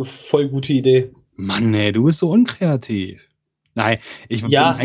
Voll 0.02 0.48
gute 0.48 0.74
Idee. 0.74 1.10
Mann, 1.34 1.74
ey, 1.74 1.90
du 1.90 2.04
bist 2.04 2.20
so 2.20 2.30
unkreativ. 2.30 3.20
Nein, 3.76 3.98
ich 4.28 4.42
ja. 4.48 4.78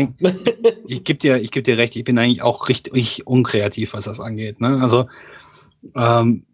ich 0.86 1.02
gebe 1.02 1.18
dir, 1.18 1.38
ich 1.38 1.50
geb 1.50 1.64
dir 1.64 1.78
recht, 1.78 1.96
ich 1.96 2.04
bin 2.04 2.18
eigentlich 2.18 2.42
auch 2.42 2.68
richtig 2.68 3.26
unkreativ, 3.26 3.94
was 3.94 4.04
das 4.04 4.20
angeht. 4.20 4.60
Ne? 4.60 4.78
Also, 4.82 5.08
ähm, 5.96 6.44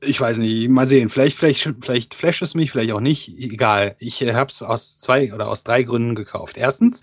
ich 0.00 0.20
weiß 0.20 0.38
nicht, 0.38 0.68
mal 0.68 0.86
sehen. 0.86 1.10
Vielleicht, 1.10 1.36
vielleicht, 1.36 1.76
vielleicht 1.80 2.14
flasht 2.14 2.40
es 2.40 2.54
mich, 2.54 2.70
vielleicht 2.70 2.92
auch 2.92 3.00
nicht. 3.00 3.36
Egal. 3.36 3.96
Ich 3.98 4.22
habe 4.22 4.48
es 4.48 4.62
aus 4.62 4.98
zwei 4.98 5.34
oder 5.34 5.48
aus 5.48 5.64
drei 5.64 5.82
Gründen 5.82 6.14
gekauft. 6.14 6.56
Erstens 6.56 7.02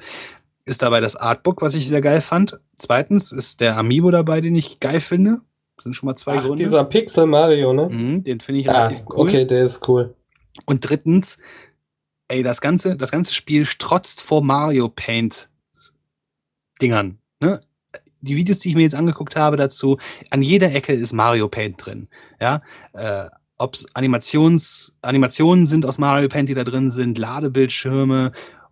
ist 0.65 0.81
dabei 0.81 1.01
das 1.01 1.17
Artbook, 1.17 1.61
was 1.61 1.75
ich 1.75 1.89
sehr 1.89 2.01
geil 2.01 2.21
fand. 2.21 2.59
Zweitens 2.77 3.33
ist 3.33 3.59
der 3.59 3.77
Amiibo 3.77 4.11
dabei, 4.11 4.39
den 4.39 4.55
ich 4.55 4.79
geil 4.79 5.01
finde. 5.01 5.41
Das 5.75 5.83
sind 5.83 5.93
schon 5.93 6.07
mal 6.07 6.15
zwei 6.15 6.37
Ach, 6.37 6.41
Gründe. 6.41 6.63
dieser 6.63 6.85
Pixel 6.85 7.25
Mario, 7.25 7.73
ne? 7.73 7.89
Mhm, 7.89 8.23
den 8.23 8.39
finde 8.39 8.61
ich 8.61 8.69
ah, 8.69 8.85
relativ 8.85 9.01
cool. 9.09 9.27
Okay, 9.27 9.45
der 9.45 9.63
ist 9.63 9.87
cool. 9.89 10.15
Und 10.65 10.89
drittens, 10.89 11.37
ey, 12.27 12.43
das 12.43 12.61
ganze, 12.61 12.95
das 12.95 13.11
ganze 13.11 13.33
Spiel 13.33 13.65
strotzt 13.65 14.21
vor 14.21 14.43
Mario 14.43 14.89
Paint 14.89 15.49
Dingern. 16.81 17.19
Ne? 17.39 17.61
Die 18.21 18.35
Videos, 18.35 18.59
die 18.59 18.69
ich 18.69 18.75
mir 18.75 18.81
jetzt 18.81 18.95
angeguckt 18.95 19.35
habe 19.35 19.57
dazu, 19.57 19.97
an 20.29 20.41
jeder 20.41 20.73
Ecke 20.73 20.93
ist 20.93 21.13
Mario 21.13 21.47
Paint 21.47 21.85
drin. 21.85 22.07
Ja, 22.39 22.61
äh, 22.93 23.25
ob 23.57 23.73
es 23.73 23.87
Animations, 23.95 24.95
Animationen 25.01 25.65
sind 25.65 25.85
aus 25.85 25.97
Mario 25.97 26.27
Paint, 26.27 26.49
die 26.49 26.53
da 26.53 26.63
drin 26.63 26.91
sind, 26.91 27.17
Ladebildschirme 27.17 28.31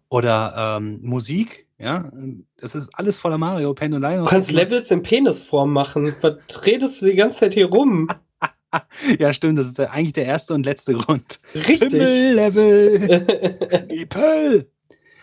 oder 0.09 0.77
ähm, 0.77 0.99
Musik. 1.01 1.67
Ja, 1.77 2.09
das 2.57 2.73
ist 2.73 2.89
alles 2.97 3.17
voller 3.17 3.37
Mario 3.37 3.73
Paint 3.73 3.93
und 3.95 4.01
Line. 4.01 4.19
Du 4.19 4.25
kannst 4.25 4.51
Levels 4.51 4.91
in 4.91 5.03
Penisform 5.03 5.73
machen. 5.73 6.15
Was 6.21 6.65
redest 6.65 7.01
du 7.01 7.07
die 7.07 7.15
ganze 7.15 7.39
Zeit 7.39 7.53
hier 7.53 7.67
rum? 7.67 8.07
ja, 9.19 9.33
stimmt, 9.33 9.57
das 9.57 9.67
ist 9.67 9.79
eigentlich 9.79 10.13
der 10.13 10.25
erste 10.25 10.53
und 10.53 10.65
letzte 10.65 10.93
Grund. 10.93 11.39
Richtig. 11.53 11.91
Himmel-Level. 11.91 13.87
Ipel. 13.89 14.71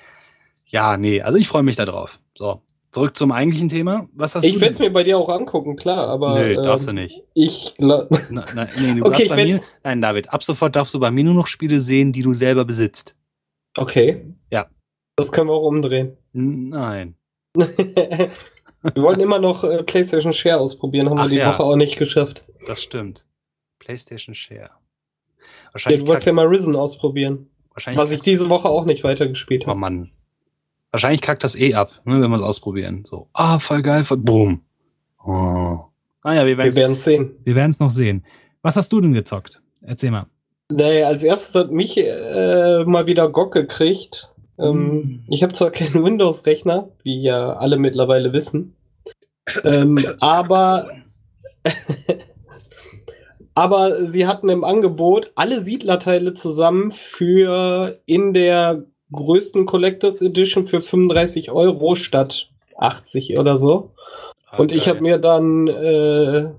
ja, 0.66 0.96
nee, 0.96 1.20
also 1.20 1.38
ich 1.38 1.48
freue 1.48 1.62
mich 1.62 1.76
darauf. 1.76 2.20
So, 2.34 2.62
zurück 2.90 3.16
zum 3.16 3.32
eigentlichen 3.32 3.68
Thema. 3.68 4.06
Was 4.14 4.34
hast 4.34 4.44
ich 4.44 4.60
werde 4.60 4.74
es 4.74 4.78
mir 4.78 4.90
bei 4.90 5.04
dir 5.04 5.18
auch 5.18 5.28
angucken, 5.28 5.76
klar, 5.76 6.08
aber. 6.08 6.34
Nö, 6.34 6.54
ähm, 6.54 6.62
darfst 6.62 6.88
du 6.88 6.92
nicht. 6.92 7.22
Ich 7.34 7.74
glaube. 7.76 8.08
Nee, 8.30 8.94
du 8.94 9.04
okay, 9.06 9.28
bei 9.28 9.44
mir, 9.44 9.60
nein, 9.82 10.00
David, 10.00 10.32
ab 10.32 10.42
sofort 10.42 10.76
darfst 10.76 10.94
du 10.94 11.00
bei 11.00 11.10
mir 11.10 11.24
nur 11.24 11.34
noch 11.34 11.46
Spiele 11.46 11.80
sehen, 11.80 12.12
die 12.12 12.22
du 12.22 12.34
selber 12.34 12.64
besitzt. 12.64 13.16
Okay. 13.76 14.24
Ja. 14.50 14.66
Das 15.16 15.32
können 15.32 15.48
wir 15.48 15.54
auch 15.54 15.66
umdrehen. 15.66 16.16
Nein. 16.32 17.16
wir 17.54 18.30
wollten 18.96 19.20
immer 19.20 19.38
noch 19.38 19.64
äh, 19.64 19.82
PlayStation 19.82 20.32
Share 20.32 20.58
ausprobieren, 20.58 21.10
haben 21.10 21.18
Ach, 21.18 21.24
wir 21.24 21.30
die 21.30 21.36
ja. 21.36 21.52
Woche 21.52 21.62
auch 21.62 21.76
nicht 21.76 21.98
geschafft. 21.98 22.44
Das 22.66 22.82
stimmt. 22.82 23.26
PlayStation 23.82 24.34
Share. 24.34 24.70
Wahrscheinlich 25.72 26.00
ja, 26.00 26.04
du 26.04 26.08
wolltest 26.08 26.26
ja 26.26 26.32
mal 26.32 26.46
Risen 26.46 26.76
ausprobieren. 26.76 27.50
Wahrscheinlich 27.74 28.00
was 28.00 28.12
ich 28.12 28.20
diese 28.20 28.48
Woche 28.48 28.68
auch 28.68 28.84
nicht 28.84 29.02
weitergespielt 29.02 29.66
habe. 29.66 29.76
Oh 29.76 29.80
Mann. 29.80 30.10
Wahrscheinlich 30.92 31.22
kackt 31.22 31.42
das 31.42 31.56
eh 31.56 31.74
ab, 31.74 31.90
ne, 32.04 32.20
wenn 32.20 32.30
wir 32.30 32.36
es 32.36 32.42
ausprobieren. 32.42 33.04
So, 33.04 33.28
ah, 33.32 33.58
voll 33.58 33.82
geil, 33.82 34.04
voll, 34.04 34.18
boom. 34.18 34.60
Oh. 35.24 35.78
Ah 36.22 36.34
ja, 36.34 36.46
wir 36.46 36.56
werden 36.58 36.94
es 36.94 37.04
sehen. 37.04 37.34
Wir 37.42 37.54
werden 37.54 37.70
es 37.70 37.80
noch 37.80 37.90
sehen. 37.90 38.24
Was 38.60 38.76
hast 38.76 38.92
du 38.92 39.00
denn 39.00 39.14
gezockt? 39.14 39.62
Erzähl 39.80 40.10
mal. 40.10 40.26
Naja, 40.70 41.08
als 41.08 41.24
erstes 41.24 41.54
hat 41.54 41.72
mich 41.72 41.96
äh, 41.98 42.84
mal 42.84 43.06
wieder 43.06 43.28
GOG 43.28 43.52
gekriegt. 43.52 44.32
Ähm, 44.58 44.76
mm. 44.76 45.24
Ich 45.28 45.42
habe 45.42 45.54
zwar 45.54 45.70
keinen 45.70 46.04
Windows-Rechner, 46.04 46.90
wie 47.02 47.20
ja 47.22 47.54
alle 47.54 47.78
mittlerweile 47.78 48.32
wissen, 48.32 48.76
ähm, 49.64 49.98
aber 50.20 50.88
aber 53.54 54.04
sie 54.04 54.26
hatten 54.26 54.48
im 54.48 54.64
Angebot 54.64 55.32
alle 55.34 55.60
Siedlerteile 55.60 56.34
zusammen 56.34 56.92
für 56.92 57.98
in 58.06 58.32
der 58.32 58.84
größten 59.12 59.66
Collectors 59.66 60.22
Edition 60.22 60.64
für 60.64 60.80
35 60.80 61.50
Euro 61.50 61.94
statt 61.94 62.50
80 62.78 63.38
oder 63.38 63.56
so. 63.58 63.90
Okay. 64.50 64.62
Und 64.62 64.72
ich 64.72 64.88
habe 64.88 65.00
mir 65.00 65.18
dann 65.18 65.68
äh, 65.68 66.50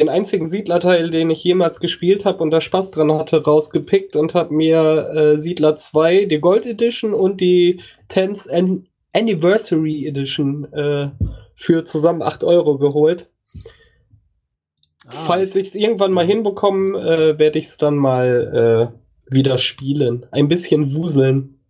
den 0.00 0.08
einzigen 0.08 0.46
Siedlerteil, 0.46 1.10
den 1.10 1.30
ich 1.30 1.42
jemals 1.42 1.80
gespielt 1.80 2.24
habe 2.24 2.42
und 2.42 2.50
da 2.50 2.60
Spaß 2.60 2.92
dran 2.92 3.12
hatte, 3.12 3.42
rausgepickt 3.42 4.16
und 4.16 4.34
habe 4.34 4.54
mir 4.54 5.10
äh, 5.14 5.38
Siedler 5.38 5.76
2, 5.76 6.26
die 6.26 6.40
Gold 6.40 6.66
Edition 6.66 7.14
und 7.14 7.40
die 7.40 7.80
10th 8.10 8.50
An 8.50 8.86
Anniversary 9.12 10.06
Edition 10.06 10.70
äh, 10.74 11.08
für 11.54 11.84
zusammen 11.84 12.20
8 12.20 12.44
Euro 12.44 12.76
geholt. 12.76 13.30
Ah, 15.06 15.12
Falls 15.12 15.54
ich 15.54 15.68
es 15.68 15.74
irgendwann 15.74 16.12
mal 16.12 16.26
hinbekomme, 16.26 16.98
äh, 16.98 17.38
werde 17.38 17.58
ich 17.58 17.66
es 17.66 17.78
dann 17.78 17.96
mal 17.96 18.92
äh, 18.92 19.32
wieder 19.34 19.58
spielen. 19.58 20.26
Ein 20.32 20.48
bisschen 20.48 20.94
wuseln. 20.94 21.60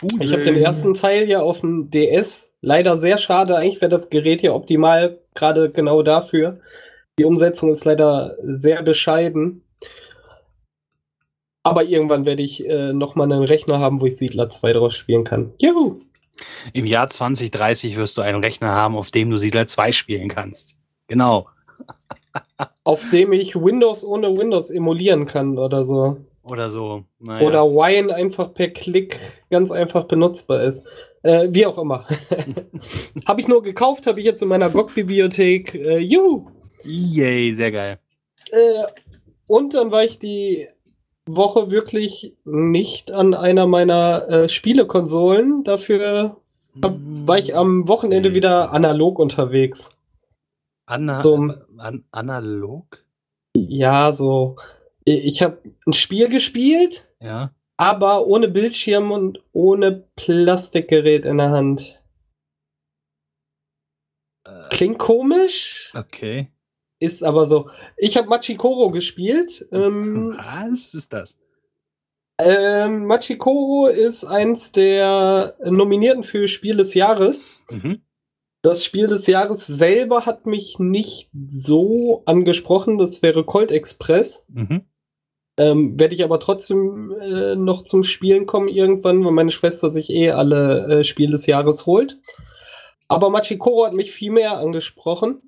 wuseln. 0.00 0.22
Ich 0.22 0.32
habe 0.32 0.42
den 0.42 0.56
ersten 0.56 0.94
Teil 0.94 1.28
ja 1.28 1.40
auf 1.40 1.60
dem 1.60 1.90
DS. 1.90 2.52
Leider 2.60 2.96
sehr 2.96 3.16
schade. 3.18 3.56
Eigentlich 3.56 3.80
wäre 3.80 3.90
das 3.90 4.10
Gerät 4.10 4.42
ja 4.42 4.52
optimal, 4.52 5.20
gerade 5.34 5.70
genau 5.70 6.02
dafür. 6.02 6.58
Die 7.18 7.24
Umsetzung 7.24 7.70
ist 7.70 7.84
leider 7.84 8.36
sehr 8.42 8.82
bescheiden. 8.82 9.62
Aber 11.62 11.84
irgendwann 11.84 12.26
werde 12.26 12.42
ich 12.42 12.66
äh, 12.66 12.92
nochmal 12.92 13.30
einen 13.30 13.44
Rechner 13.44 13.78
haben, 13.78 14.00
wo 14.00 14.06
ich 14.06 14.16
Siedler 14.16 14.48
2 14.48 14.72
drauf 14.74 14.92
spielen 14.92 15.24
kann. 15.24 15.52
Juhu! 15.58 15.96
Im 16.72 16.86
Jahr 16.86 17.08
2030 17.08 17.96
wirst 17.96 18.16
du 18.16 18.22
einen 18.22 18.42
Rechner 18.42 18.68
haben, 18.68 18.94
auf 18.94 19.10
dem 19.10 19.28
du 19.30 19.38
Siedler 19.38 19.66
2 19.66 19.92
spielen 19.92 20.28
kannst. 20.28 20.76
Genau 21.08 21.48
auf 22.84 23.08
dem 23.10 23.32
ich 23.32 23.54
Windows 23.54 24.04
ohne 24.04 24.36
Windows 24.36 24.70
emulieren 24.70 25.26
kann 25.26 25.58
oder 25.58 25.84
so. 25.84 26.18
Oder 26.42 26.70
so. 26.70 27.04
Naja. 27.18 27.46
Oder 27.46 27.64
Wine 27.64 28.14
einfach 28.14 28.54
per 28.54 28.68
Klick 28.68 29.18
ganz 29.50 29.70
einfach 29.70 30.04
benutzbar 30.04 30.62
ist. 30.62 30.86
Äh, 31.22 31.48
wie 31.50 31.66
auch 31.66 31.78
immer. 31.78 32.06
habe 33.26 33.40
ich 33.40 33.48
nur 33.48 33.62
gekauft, 33.62 34.06
habe 34.06 34.20
ich 34.20 34.26
jetzt 34.26 34.42
in 34.42 34.48
meiner 34.48 34.70
GOG-Bibliothek. 34.70 35.74
Äh, 35.74 35.98
juhu! 35.98 36.46
Yay, 36.84 37.52
sehr 37.52 37.72
geil. 37.72 37.98
Äh, 38.50 38.84
und 39.46 39.74
dann 39.74 39.90
war 39.90 40.04
ich 40.04 40.18
die 40.18 40.68
Woche 41.26 41.70
wirklich 41.70 42.34
nicht 42.44 43.12
an 43.12 43.34
einer 43.34 43.66
meiner 43.66 44.28
äh, 44.28 44.48
Spielekonsolen. 44.48 45.64
Dafür 45.64 46.36
hab, 46.82 46.96
war 47.26 47.38
ich 47.38 47.54
am 47.54 47.88
Wochenende 47.88 48.34
wieder 48.34 48.72
analog 48.72 49.18
unterwegs. 49.18 49.97
Ana 50.88 51.18
so, 51.18 51.34
an 51.76 52.04
analog? 52.12 53.04
Ja, 53.54 54.10
so. 54.12 54.56
Ich 55.04 55.42
habe 55.42 55.58
ein 55.86 55.92
Spiel 55.92 56.30
gespielt, 56.30 57.06
ja. 57.20 57.54
aber 57.76 58.26
ohne 58.26 58.48
Bildschirm 58.48 59.12
und 59.12 59.42
ohne 59.52 60.08
Plastikgerät 60.16 61.26
in 61.26 61.38
der 61.38 61.50
Hand. 61.50 62.02
Klingt 64.70 64.98
komisch. 64.98 65.92
Okay. 65.94 66.50
Ist 67.00 67.22
aber 67.22 67.44
so. 67.44 67.70
Ich 67.98 68.16
habe 68.16 68.28
Machikoro 68.28 68.90
gespielt. 68.90 69.68
Ähm, 69.72 70.34
Was 70.38 70.94
ist 70.94 71.12
das? 71.12 71.36
Ähm, 72.38 73.04
Machikoro 73.04 73.88
ist 73.88 74.24
eins 74.24 74.72
der 74.72 75.54
Nominierten 75.64 76.22
für 76.22 76.48
Spiel 76.48 76.78
des 76.78 76.94
Jahres. 76.94 77.60
Mhm. 77.70 78.00
Das 78.62 78.84
Spiel 78.84 79.06
des 79.06 79.26
Jahres 79.26 79.66
selber 79.66 80.26
hat 80.26 80.46
mich 80.46 80.78
nicht 80.78 81.30
so 81.46 82.22
angesprochen. 82.26 82.98
Das 82.98 83.22
wäre 83.22 83.44
Colt 83.44 83.70
Express. 83.70 84.46
Mhm. 84.48 84.82
Ähm, 85.58 85.98
Werde 85.98 86.14
ich 86.14 86.24
aber 86.24 86.40
trotzdem 86.40 87.12
äh, 87.20 87.56
noch 87.56 87.82
zum 87.82 88.04
Spielen 88.04 88.46
kommen 88.46 88.68
irgendwann, 88.68 89.24
weil 89.24 89.32
meine 89.32 89.50
Schwester 89.50 89.90
sich 89.90 90.10
eh 90.10 90.30
alle 90.30 91.00
äh, 91.00 91.04
Spiel 91.04 91.30
des 91.30 91.46
Jahres 91.46 91.86
holt. 91.86 92.20
Aber 93.08 93.30
Machikoro 93.30 93.86
hat 93.86 93.94
mich 93.94 94.12
viel 94.12 94.30
mehr 94.30 94.58
angesprochen. 94.58 95.42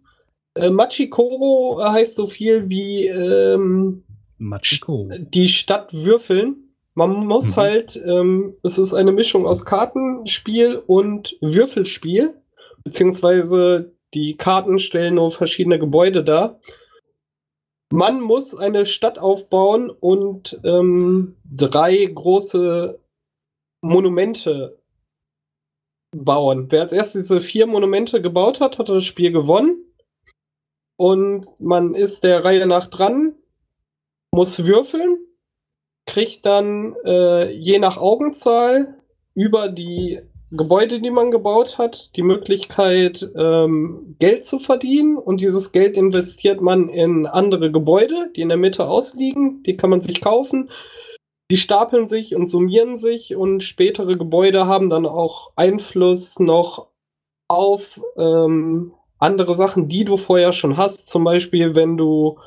Äh, 0.54 0.70
Machikoro 0.70 1.80
heißt 1.82 2.16
so 2.16 2.26
viel 2.26 2.68
wie 2.68 3.06
ähm, 3.06 4.04
Machikoro. 4.38 5.10
die 5.18 5.48
Stadt 5.48 5.92
würfeln. 5.92 6.74
Man 6.94 7.26
muss 7.26 7.56
mhm. 7.56 7.60
halt, 7.60 8.02
ähm, 8.04 8.56
es 8.62 8.78
ist 8.78 8.94
eine 8.94 9.12
Mischung 9.12 9.46
aus 9.46 9.64
Kartenspiel 9.64 10.82
und 10.86 11.36
Würfelspiel, 11.40 12.34
beziehungsweise 12.84 13.92
die 14.14 14.36
Karten 14.36 14.78
stellen 14.78 15.14
nur 15.14 15.30
verschiedene 15.30 15.78
Gebäude 15.78 16.24
dar. 16.24 16.60
Man 17.92 18.20
muss 18.20 18.54
eine 18.54 18.86
Stadt 18.86 19.18
aufbauen 19.18 19.90
und 19.90 20.60
ähm, 20.64 21.36
drei 21.44 22.04
große 22.06 23.00
Monumente 23.82 24.80
bauen. 26.16 26.66
Wer 26.70 26.82
als 26.82 26.92
erstes 26.92 27.22
diese 27.22 27.40
vier 27.40 27.66
Monumente 27.66 28.20
gebaut 28.20 28.60
hat, 28.60 28.78
hat 28.78 28.88
das 28.88 29.04
Spiel 29.04 29.32
gewonnen. 29.32 29.84
Und 30.96 31.46
man 31.60 31.94
ist 31.94 32.24
der 32.24 32.44
Reihe 32.44 32.66
nach 32.66 32.86
dran, 32.86 33.34
muss 34.32 34.66
würfeln, 34.66 35.18
kriegt 36.06 36.44
dann 36.44 36.94
äh, 37.04 37.50
je 37.50 37.78
nach 37.78 37.96
Augenzahl 37.96 39.00
über 39.34 39.68
die 39.68 40.20
Gebäude, 40.52 41.00
die 41.00 41.10
man 41.10 41.30
gebaut 41.30 41.78
hat, 41.78 42.16
die 42.16 42.22
Möglichkeit, 42.22 43.28
ähm, 43.36 44.16
Geld 44.18 44.44
zu 44.44 44.58
verdienen. 44.58 45.16
Und 45.16 45.40
dieses 45.40 45.72
Geld 45.72 45.96
investiert 45.96 46.60
man 46.60 46.88
in 46.88 47.26
andere 47.26 47.70
Gebäude, 47.70 48.30
die 48.34 48.40
in 48.40 48.48
der 48.48 48.58
Mitte 48.58 48.86
ausliegen. 48.88 49.62
Die 49.62 49.76
kann 49.76 49.90
man 49.90 50.02
sich 50.02 50.20
kaufen. 50.20 50.70
Die 51.50 51.56
stapeln 51.56 52.08
sich 52.08 52.34
und 52.34 52.48
summieren 52.48 52.96
sich 52.96 53.34
und 53.34 53.62
spätere 53.62 54.16
Gebäude 54.16 54.66
haben 54.66 54.88
dann 54.88 55.06
auch 55.06 55.52
Einfluss 55.56 56.38
noch 56.38 56.88
auf 57.48 58.00
ähm, 58.16 58.92
andere 59.18 59.54
Sachen, 59.54 59.88
die 59.88 60.04
du 60.04 60.16
vorher 60.16 60.52
schon 60.52 60.76
hast. 60.76 61.08
Zum 61.08 61.24
Beispiel, 61.24 61.74
wenn 61.74 61.96
du 61.96 62.38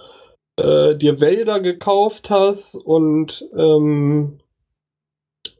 äh, 0.57 0.95
dir 0.95 1.19
Wälder 1.19 1.59
gekauft 1.59 2.29
hast 2.29 2.75
und 2.75 3.47
ähm, 3.57 4.39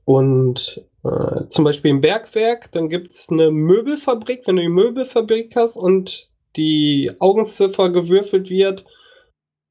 und 0.06 0.84
äh, 1.04 1.48
zum 1.50 1.66
Beispiel 1.66 1.92
im 1.92 2.02
Bergwerk, 2.02 2.72
dann 2.72 2.90
gibt 2.90 3.12
es 3.12 3.30
eine 3.30 3.52
Möbelfabrik. 3.52 4.44
Wenn 4.46 4.56
du 4.56 4.62
die 4.62 4.70
Möbelfabrik 4.70 5.56
hast 5.56 5.76
und 5.76 6.30
die 6.56 7.12
Augenziffer 7.20 7.90
gewürfelt 7.90 8.50
wird, 8.50 8.86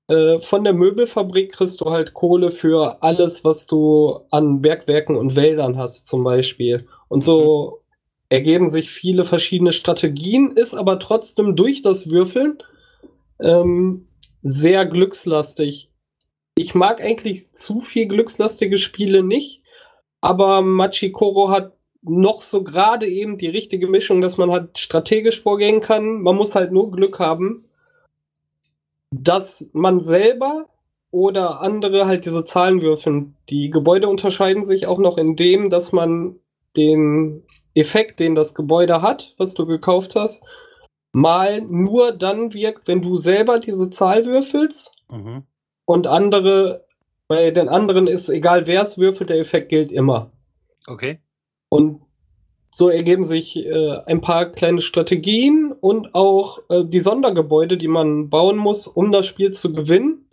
äh, 0.08 0.40
von 0.40 0.64
der 0.64 0.74
Möbelfabrik 0.74 1.52
kriegst 1.52 1.80
du 1.80 1.90
halt 1.90 2.12
Kohle 2.12 2.50
für 2.50 3.02
alles, 3.02 3.44
was 3.44 3.66
du 3.66 4.20
an 4.30 4.60
Bergwerken 4.60 5.16
und 5.16 5.36
Wäldern 5.36 5.78
hast, 5.78 6.06
zum 6.06 6.22
Beispiel. 6.22 6.86
Und 7.08 7.24
so 7.24 7.70
mhm. 7.70 7.94
ergeben 8.28 8.68
sich 8.68 8.90
viele 8.90 9.24
verschiedene 9.24 9.72
Strategien, 9.72 10.52
ist 10.56 10.74
aber 10.74 10.98
trotzdem 10.98 11.56
durch 11.56 11.80
das 11.80 12.10
Würfeln 12.10 12.58
ähm, 13.40 14.06
sehr 14.42 14.84
glückslastig. 14.84 15.90
Ich 16.56 16.75
mag 16.75 17.00
eigentlich 17.00 17.54
zu 17.54 17.80
viel 17.80 18.06
glückslastige 18.06 18.76
Spiele 18.76 19.23
nicht 19.23 19.61
aber 20.23 20.63
Machikoro 20.63 21.50
hat 21.50 21.73
noch 22.00 22.41
so 22.43 22.65
gerade 22.65 23.06
eben 23.06 23.37
die 23.37 23.49
richtige 23.49 23.89
Mischung, 23.89 24.23
dass 24.23 24.39
man 24.39 24.50
halt 24.50 24.78
strategisch 24.78 25.43
vorgehen 25.43 25.80
kann. 25.80 26.23
Man 26.23 26.37
muss 26.37 26.54
halt 26.54 26.73
nur 26.73 26.91
Glück 26.91 27.19
haben, 27.19 27.65
dass 29.11 29.69
man 29.73 30.00
selber 30.00 30.67
oder 31.11 31.61
andere 31.61 32.06
halt 32.06 32.25
diese 32.25 32.45
Zahlen 32.45 32.80
würfeln. 32.80 33.37
Die 33.50 33.69
Gebäude 33.69 34.08
unterscheiden 34.08 34.65
sich 34.65 34.87
auch 34.87 34.99
noch 34.99 35.19
in 35.19 35.37
dem, 35.37 35.71
dass 35.71 35.93
man 35.93 36.37
den 36.76 37.45
Effekt, 37.75 38.19
den 38.21 38.35
das 38.35 38.54
Gebäude 38.54 39.02
hat, 39.02 39.35
was 39.37 39.54
du 39.54 39.67
gekauft 39.67 40.15
hast, 40.17 40.45
mal 41.13 41.61
nur 41.61 42.13
dann 42.13 42.54
wirkt, 42.54 42.89
wenn 42.89 43.02
du 43.02 43.17
selber 43.17 43.58
diese 43.58 43.91
Zahl 43.91 44.25
würfelst 44.25 44.97
mhm. 45.11 45.43
und 45.85 46.06
andere 46.06 46.87
bei 47.32 47.50
den 47.50 47.71
anderen 47.71 48.08
ist 48.08 48.28
egal, 48.28 48.66
wer 48.66 48.82
es 48.82 48.99
würfelt, 48.99 49.30
der 49.30 49.38
Effekt 49.38 49.71
gilt 49.71 49.90
immer. 49.90 50.32
Okay. 50.86 51.23
Und 51.71 52.02
so 52.71 52.90
ergeben 52.90 53.25
sich 53.25 53.56
äh, 53.56 53.97
ein 54.04 54.21
paar 54.21 54.52
kleine 54.52 54.82
Strategien 54.82 55.73
und 55.73 56.14
auch 56.14 56.58
äh, 56.68 56.84
die 56.84 57.00
Sondergebäude, 57.00 57.78
die 57.78 57.88
man 57.88 58.28
bauen 58.28 58.58
muss, 58.58 58.86
um 58.86 59.12
das 59.12 59.25
Spiel 59.25 59.52
zu 59.52 59.73
gewinnen. 59.73 60.28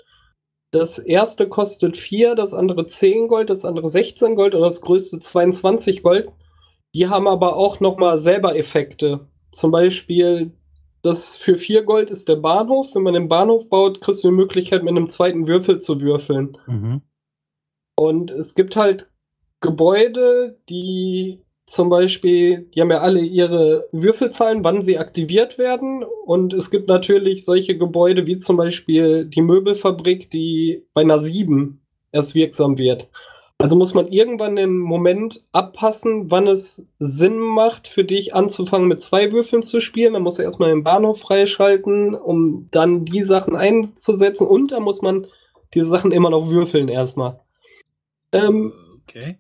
Das 0.72 1.00
erste 1.00 1.48
kostet 1.48 1.96
4, 1.96 2.36
das 2.36 2.54
andere 2.54 2.86
10 2.86 3.30
Gold, 3.30 3.50
das 3.50 3.64
andere 3.64 3.88
16 3.88 4.36
Gold 4.36 4.54
und 4.54 4.62
das 4.62 4.82
größte 4.82 5.20
22 5.20 6.04
Gold. 6.04 6.28
Die 6.94 7.08
haben 7.08 7.30
aber 7.30 7.56
auch 7.56 7.80
nochmal 7.80 8.20
selber 8.20 8.58
Effekte. 8.58 9.30
Zum 9.54 9.72
Beispiel 9.72 10.52
das 11.02 11.38
für 11.38 11.58
4 11.58 11.84
Gold 11.84 12.10
ist 12.10 12.28
der 12.28 12.36
Bahnhof. 12.36 12.94
Wenn 12.94 13.04
man 13.04 13.14
den 13.14 13.30
Bahnhof 13.30 13.70
baut, 13.70 14.02
kriegst 14.02 14.24
du 14.24 14.30
die 14.30 14.36
Möglichkeit, 14.36 14.84
mit 14.84 14.92
einem 14.92 15.10
zweiten 15.10 15.48
Würfel 15.48 15.80
zu 15.80 16.02
würfeln. 16.02 16.58
Mhm. 16.68 17.02
Und 17.96 18.32
es 18.32 18.56
gibt 18.56 18.76
halt 18.76 19.10
Gebäude, 19.62 20.60
die 20.70 21.42
zum 21.66 21.90
Beispiel, 21.90 22.70
die 22.74 22.82
haben 22.82 22.92
ja 22.92 23.02
alle 23.02 23.20
ihre 23.20 23.88
Würfelzahlen, 23.92 24.64
wann 24.64 24.82
sie 24.82 24.98
aktiviert 24.98 25.58
werden. 25.58 26.04
Und 26.26 26.54
es 26.54 26.72
gibt 26.72 26.88
natürlich 26.88 27.46
solche 27.46 27.78
Gebäude 27.78 28.26
wie 28.26 28.38
zum 28.38 28.58
Beispiel 28.58 29.26
die 29.26 29.42
Möbelfabrik, 29.42 30.32
die 30.32 30.86
bei 30.94 31.02
einer 31.02 31.22
7 31.22 31.82
erst 32.12 32.34
wirksam 32.36 32.78
wird. 32.78 33.08
Also 33.62 33.76
muss 33.76 33.94
man 33.94 34.08
irgendwann 34.08 34.56
den 34.56 34.78
Moment 34.78 35.44
abpassen, 35.52 36.32
wann 36.32 36.48
es 36.48 36.88
Sinn 36.98 37.38
macht, 37.38 37.90
für 37.90 38.06
dich 38.06 38.34
anzufangen 38.34 38.88
mit 38.88 39.04
zwei 39.04 39.34
Würfeln 39.34 39.64
zu 39.64 39.82
spielen. 39.82 40.14
Dann 40.14 40.24
muss 40.24 40.40
er 40.40 40.46
erstmal 40.46 40.70
den 40.70 40.86
Bahnhof 40.86 41.20
freischalten, 41.20 42.16
um 42.16 42.70
dann 42.72 43.04
die 43.04 43.22
Sachen 43.22 43.58
einzusetzen. 43.58 44.48
Und 44.48 44.72
da 44.72 44.80
muss 44.80 45.02
man 45.02 45.28
diese 45.74 45.88
Sachen 45.88 46.14
immer 46.14 46.30
noch 46.30 46.50
würfeln 46.50 46.88
erstmal. 46.88 47.42
Ähm, 48.32 48.72
okay. 49.04 49.40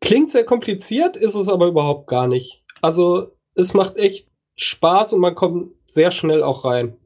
Klingt 0.00 0.30
sehr 0.30 0.44
kompliziert, 0.44 1.16
ist 1.16 1.34
es 1.34 1.48
aber 1.48 1.66
überhaupt 1.66 2.06
gar 2.06 2.28
nicht. 2.28 2.62
Also 2.80 3.32
es 3.56 3.74
macht 3.74 3.96
echt 3.96 4.28
Spaß 4.54 5.14
und 5.14 5.20
man 5.20 5.34
kommt 5.34 5.72
sehr 5.86 6.12
schnell 6.12 6.44
auch 6.44 6.64
rein. 6.64 6.96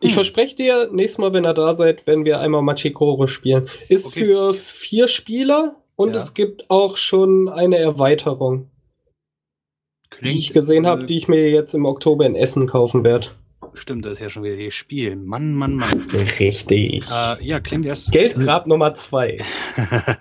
Ich 0.00 0.10
hm. 0.10 0.14
verspreche 0.14 0.56
dir, 0.56 0.88
nächstes 0.92 1.18
Mal, 1.18 1.32
wenn 1.32 1.44
ihr 1.44 1.54
da 1.54 1.72
seid, 1.72 2.06
werden 2.06 2.24
wir 2.24 2.40
einmal 2.40 2.62
Machikoro 2.62 3.26
spielen. 3.26 3.68
Ist 3.88 4.08
okay. 4.08 4.24
für 4.24 4.54
vier 4.54 5.08
Spieler 5.08 5.76
und 5.96 6.10
ja. 6.10 6.16
es 6.16 6.34
gibt 6.34 6.70
auch 6.70 6.96
schon 6.96 7.48
eine 7.48 7.78
Erweiterung. 7.78 8.70
Klingt, 10.10 10.34
die 10.34 10.38
ich 10.38 10.52
gesehen 10.52 10.86
habe, 10.86 11.02
äh, 11.02 11.06
die 11.06 11.16
ich 11.16 11.28
mir 11.28 11.50
jetzt 11.50 11.74
im 11.74 11.84
Oktober 11.84 12.24
in 12.24 12.34
Essen 12.34 12.66
kaufen 12.66 13.04
werde. 13.04 13.28
Stimmt, 13.74 14.04
das 14.04 14.12
ist 14.12 14.20
ja 14.20 14.28
schon 14.28 14.42
wieder 14.42 14.54
ihr 14.54 14.70
Spiel. 14.70 15.16
Mann, 15.16 15.54
Mann, 15.54 15.74
Mann. 15.74 16.06
Richtig. 16.38 17.04
Äh, 17.10 17.44
ja, 17.44 17.60
klingt 17.60 17.86
erst. 17.86 18.12
Geldgrab 18.12 18.66
äh, 18.66 18.68
Nummer 18.68 18.94
zwei. 18.94 19.38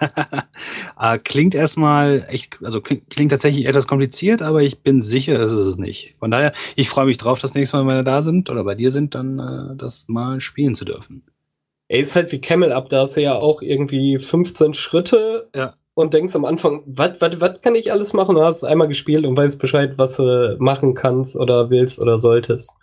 äh, 1.00 1.20
klingt 1.20 1.56
erstmal 1.56 2.26
echt, 2.30 2.58
also 2.64 2.82
klingt, 2.82 3.10
klingt, 3.10 3.32
tatsächlich 3.32 3.66
etwas 3.66 3.88
kompliziert, 3.88 4.42
aber 4.42 4.62
ich 4.62 4.82
bin 4.82 5.02
sicher, 5.02 5.38
das 5.38 5.52
ist 5.52 5.66
es 5.66 5.78
nicht. 5.78 6.18
Von 6.18 6.32
daher, 6.32 6.54
ich 6.76 6.90
freue 6.90 7.06
mich 7.06 7.18
drauf, 7.18 7.40
das 7.40 7.56
nächste 7.56 7.78
Mal, 7.78 7.88
wenn 7.88 7.98
wir 7.98 8.04
da 8.04 8.22
sind 8.22 8.50
oder 8.50 8.64
bei 8.64 8.76
dir 8.76 8.92
sind, 8.92 9.16
dann 9.16 9.40
äh, 9.40 9.76
das 9.78 10.08
mal 10.08 10.40
spielen 10.40 10.76
zu 10.76 10.86
dürfen. 10.86 11.24
Ey, 11.88 12.02
ist 12.02 12.16
halt 12.16 12.32
wie 12.32 12.42
Camel 12.42 12.72
Up, 12.72 12.90
da 12.90 13.02
hast 13.02 13.16
du 13.16 13.22
ja 13.22 13.36
auch 13.36 13.62
irgendwie 13.62 14.20
15 14.20 14.74
Schritte. 14.74 15.50
Ja 15.56 15.76
und 15.98 16.14
denkst 16.14 16.36
am 16.36 16.46
Anfang, 16.46 16.84
was 16.86 17.18
kann 17.62 17.74
ich 17.74 17.92
alles 17.92 18.14
machen? 18.14 18.36
Du 18.36 18.44
hast 18.44 18.58
es 18.58 18.64
einmal 18.64 18.88
gespielt 18.88 19.26
und 19.26 19.36
weißt 19.36 19.60
Bescheid, 19.60 19.94
was 19.98 20.18
du 20.18 20.56
machen 20.60 20.94
kannst 20.94 21.36
oder 21.36 21.72
willst 21.72 22.00
oder 22.00 22.20
solltest. 22.20 22.74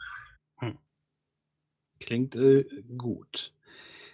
Klingt 2.01 2.37
äh, 2.37 2.65
gut. 2.97 3.53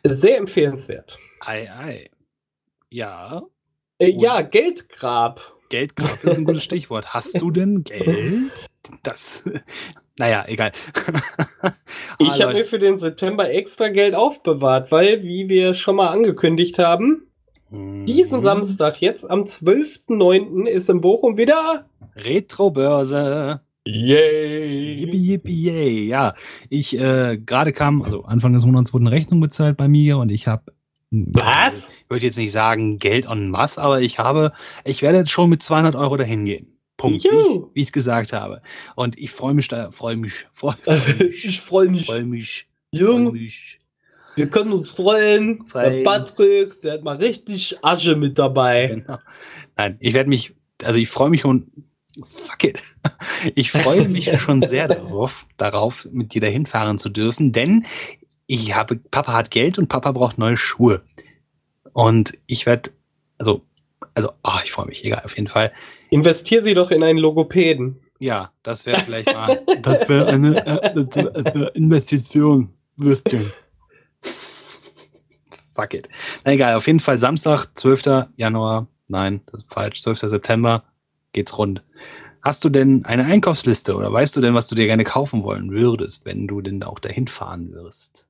Sehr 0.05 0.39
empfehlenswert. 0.39 1.19
Ei, 1.41 1.71
ei. 1.71 2.11
Ja. 2.91 3.43
Äh, 3.99 4.11
ja, 4.11 4.41
Geldgrab. 4.41 5.57
Geldgrab 5.69 6.25
ist 6.25 6.39
ein 6.39 6.45
gutes 6.45 6.65
Stichwort. 6.65 7.15
Hast 7.15 7.41
du 7.41 7.51
denn 7.51 7.85
Geld? 7.85 8.69
Das. 9.03 9.45
Naja, 10.19 10.45
egal. 10.49 10.71
ich 12.19 12.43
habe 12.43 12.53
mir 12.53 12.67
für 12.67 12.79
den 12.79 12.99
September 12.99 13.51
extra 13.51 13.89
Geld 13.89 14.15
aufbewahrt, 14.15 14.93
weil, 14.93 15.23
wie 15.23 15.49
wir 15.49 15.73
schon 15.73 15.97
mal 15.97 16.09
angekündigt 16.09 16.79
haben, 16.79 17.27
hm. 17.71 18.05
diesen 18.05 18.43
Samstag, 18.43 19.01
jetzt 19.01 19.25
am 19.31 19.45
12.09., 19.45 20.67
ist 20.67 20.91
in 20.91 21.01
Bochum 21.01 21.39
wieder 21.39 21.89
Retrobörse. 22.17 23.63
Yay! 23.87 24.95
Yippie, 24.95 25.17
yippie, 25.19 25.63
yay. 25.63 26.07
Ja, 26.07 26.35
ich 26.69 26.99
äh, 26.99 27.39
gerade 27.39 27.73
kam, 27.73 28.03
also 28.03 28.25
Anfang 28.25 28.53
des 28.53 28.67
Monats 28.67 28.93
wurde 28.93 29.07
eine 29.07 29.13
Rechnung 29.13 29.41
bezahlt 29.41 29.77
bei 29.77 29.89
mir 29.89 30.19
und 30.19 30.31
ich 30.31 30.47
habe 30.47 30.73
was? 31.11 31.91
Ich 31.91 32.11
würde 32.11 32.27
jetzt 32.27 32.39
nicht 32.39 32.53
sagen 32.53 32.99
Geld 32.99 33.27
en 33.27 33.51
masse, 33.51 33.83
aber 33.83 34.01
ich 34.01 34.19
habe, 34.19 34.53
ich 34.85 35.03
werde 35.03 35.19
jetzt 35.19 35.31
schon 35.31 35.51
mit 35.51 35.63
200 35.63 35.97
Euro 35.97 36.17
dahin 36.17 36.45
gehen. 36.45 36.79
Punkt. 36.97 37.25
Juhu. 37.25 37.71
Wie 37.75 37.81
ich 37.81 37.89
es 37.89 37.93
gesagt 37.93 38.33
habe. 38.33 38.63
Und 38.95 39.19
ich 39.19 39.31
freue 39.31 39.55
mich 39.55 39.67
da, 39.69 39.91
freue 39.91 40.17
mich, 40.17 40.47
freue 40.53 40.77
mich. 41.19 41.45
ich 41.45 41.61
freue 41.61 41.89
mich. 41.89 42.07
Freue 42.07 42.25
mich. 42.25 42.69
Jung. 42.93 43.27
Freu 43.27 43.33
mich. 43.33 43.79
Wir 44.37 44.49
können 44.49 44.73
uns 44.73 44.91
freuen. 44.91 45.67
freuen. 45.67 45.97
Der 45.97 46.05
Patrick, 46.05 46.81
der 46.83 46.93
hat 46.95 47.03
mal 47.03 47.17
richtig 47.17 47.79
Asche 47.83 48.15
mit 48.15 48.39
dabei. 48.39 48.87
Genau. 48.87 49.19
Nein, 49.77 49.97
ich 49.99 50.15
werde 50.15 50.29
mich, 50.29 50.55
also 50.85 51.01
ich 51.01 51.09
freue 51.09 51.31
mich 51.31 51.45
und 51.45 51.73
fuck 52.25 52.65
it. 52.65 52.81
Ich 53.55 53.73
freue 53.73 54.09
mich 54.09 54.31
schon 54.39 54.61
sehr 54.61 54.87
darauf, 54.87 55.47
darauf, 55.57 56.07
mit 56.13 56.35
dir 56.35 56.43
dahin 56.43 56.67
fahren 56.67 56.99
zu 56.99 57.09
dürfen, 57.09 57.53
denn 57.53 57.87
ich 58.47 58.75
habe, 58.75 58.97
Papa 58.97 59.33
hat 59.33 59.51
Geld 59.51 59.79
und 59.79 59.89
Papa 59.89 60.13
braucht 60.13 60.37
neue 60.37 60.57
Schuhe. 60.57 61.03
Und 61.93 62.37
ich 62.47 62.67
werde, 62.67 62.91
also, 63.39 63.63
also, 64.15 64.31
ah, 64.43 64.57
oh, 64.57 64.61
ich 64.65 64.73
freue 64.73 64.87
mich, 64.87 65.05
egal, 65.05 65.23
auf 65.25 65.37
jeden 65.37 65.49
Fall. 65.49 65.73
Investier 66.11 66.61
sie 66.61 66.75
doch 66.75 66.91
in 66.91 67.03
einen 67.03 67.19
Logopäden. 67.19 68.01
Ja, 68.19 68.53
das 68.63 68.85
wäre 68.85 69.01
vielleicht 69.01 69.33
mal, 69.33 69.63
das 69.83 70.09
wäre 70.09 70.27
eine, 70.27 70.67
äh, 70.67 70.91
eine 70.95 71.69
Investition, 71.69 72.75
Würstchen. 72.97 73.53
Fuck 74.21 75.95
it. 75.95 76.09
Na 76.45 76.53
egal, 76.53 76.75
auf 76.75 76.87
jeden 76.87 77.01
Fall 77.01 77.19
Samstag, 77.19 77.67
12. 77.75 78.29
Januar, 78.37 78.89
nein, 79.09 79.41
das 79.47 79.63
ist 79.63 79.73
falsch, 79.73 80.03
12. 80.03 80.19
September, 80.21 80.85
geht's 81.33 81.57
rund. 81.59 81.83
Hast 82.43 82.65
du 82.65 82.71
denn 82.71 83.05
eine 83.05 83.27
Einkaufsliste 83.27 83.95
oder 83.95 84.13
weißt 84.13 84.37
du 84.37 84.41
denn, 84.41 84.55
was 84.55 84.69
du 84.69 84.75
dir 84.75 84.87
gerne 84.87 85.05
kaufen 85.05 85.45
wollen 85.45 85.71
würdest, 85.71 86.25
wenn 86.25 86.47
du 86.47 86.63
denn 86.63 86.83
auch 86.83 86.99
dahin 86.99 87.29
fahren 87.29 87.73
wirst? 87.73 88.27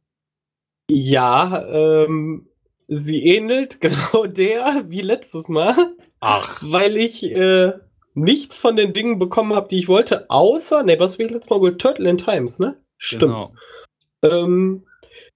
Ja, 0.91 1.65
ähm, 1.69 2.49
sie 2.89 3.25
ähnelt 3.25 3.81
genau 3.81 4.27
der 4.27 4.85
wie 4.89 5.03
letztes 5.03 5.49
Mal. 5.49 5.75
Ach. 6.21 6.61
Weil 6.65 6.97
ich 6.97 7.25
äh, 7.25 7.73
nichts 8.15 8.61
von 8.61 8.77
den 8.77 8.93
Dingen 8.93 9.19
bekommen 9.19 9.55
habe, 9.55 9.69
die 9.69 9.79
ich 9.79 9.89
wollte, 9.89 10.29
außer, 10.29 10.83
ne, 10.83 10.99
was 10.99 11.19
wir 11.19 11.29
letztes 11.29 11.51
Mal 11.51 11.61
wohl 11.61 11.77
Turtle 11.77 12.11
in 12.11 12.19
Times, 12.19 12.59
ne? 12.59 12.77
Stimmt. 12.99 13.23
Genau. 13.23 13.55
Ähm, 14.23 14.85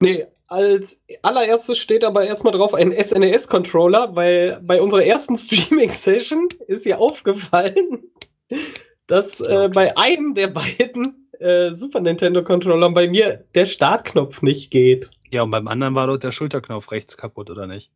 nee, 0.01 0.27
als 0.47 1.03
allererstes 1.23 1.79
steht 1.79 2.05
aber 2.05 2.25
erstmal 2.25 2.53
drauf 2.53 2.75
ein 2.75 2.93
SNES-Controller, 2.93 4.15
weil 4.15 4.61
bei 4.63 4.81
unserer 4.81 5.05
ersten 5.05 5.39
Streaming-Session 5.39 6.49
ist 6.67 6.87
ja 6.87 6.99
aufgefallen, 6.99 8.11
dass 9.07 9.41
äh, 9.41 9.69
bei 9.73 9.97
einem 9.97 10.35
der 10.35 10.49
beiden 10.49 11.31
äh, 11.39 11.73
Super 11.73 12.01
Nintendo-Controllern 12.01 12.95
bei 12.95 13.09
mir 13.09 13.45
der 13.55 13.67
Startknopf 13.67 14.43
nicht 14.43 14.71
geht. 14.71 15.11
Ja, 15.31 15.43
und 15.43 15.51
beim 15.51 15.69
anderen 15.69 15.95
war 15.95 16.07
dort 16.07 16.23
der 16.23 16.33
Schulterknopf 16.33 16.91
rechts 16.93 17.17
kaputt, 17.17 17.51
oder 17.51 17.67
nicht? 17.67 17.91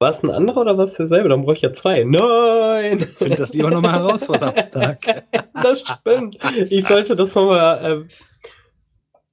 War 0.00 0.10
es 0.10 0.22
ein 0.24 0.30
anderer 0.30 0.62
oder 0.62 0.76
war 0.76 0.84
es 0.84 0.94
derselbe? 0.94 1.28
Dann 1.28 1.42
brauche 1.42 1.54
ich 1.54 1.62
ja 1.62 1.72
zwei. 1.72 2.02
Nein! 2.02 2.98
Ich 2.98 3.06
finde 3.06 3.36
das 3.36 3.54
lieber 3.54 3.70
nochmal 3.70 3.92
heraus 3.92 4.24
vor 4.24 4.38
Samstag. 4.38 4.98
das 5.62 5.80
stimmt. 5.80 6.38
Ich 6.68 6.86
sollte 6.86 7.14
das 7.14 7.34
nochmal 7.34 8.04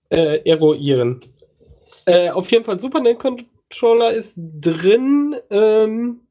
äh, 0.10 0.15
äh, 0.15 0.50
eruieren. 0.50 1.21
Äh, 2.06 2.30
auf 2.30 2.52
jeden 2.52 2.64
Fall 2.64 2.80
Super 2.80 3.00
Nintendo 3.00 3.44
Controller 3.70 4.14
ist 4.14 4.36
drin. 4.38 5.36
Ähm, 5.50 6.22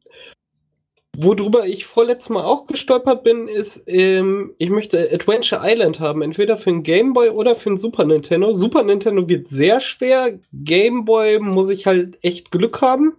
Worüber 1.17 1.67
ich 1.67 1.87
vorletztes 1.87 2.31
Mal 2.31 2.45
auch 2.45 2.67
gestolpert 2.67 3.25
bin, 3.25 3.49
ist, 3.49 3.83
ähm, 3.87 4.55
ich 4.59 4.71
möchte 4.71 5.11
Adventure 5.13 5.61
Island 5.65 5.99
haben, 5.99 6.23
entweder 6.23 6.57
für 6.57 6.71
ein 6.71 6.85
Game 6.85 7.15
Boy 7.15 7.31
oder 7.31 7.57
für 7.57 7.71
ein 7.71 7.77
Super 7.77 8.05
Nintendo. 8.05 8.53
Super 8.55 8.85
Nintendo 8.85 9.29
wird 9.29 9.49
sehr 9.49 9.81
schwer, 9.81 10.39
Game 10.53 11.05
Boy 11.05 11.41
muss 11.41 11.69
ich 11.69 11.87
halt 11.87 12.19
echt 12.23 12.53
Glück 12.53 12.81
haben. 12.81 13.17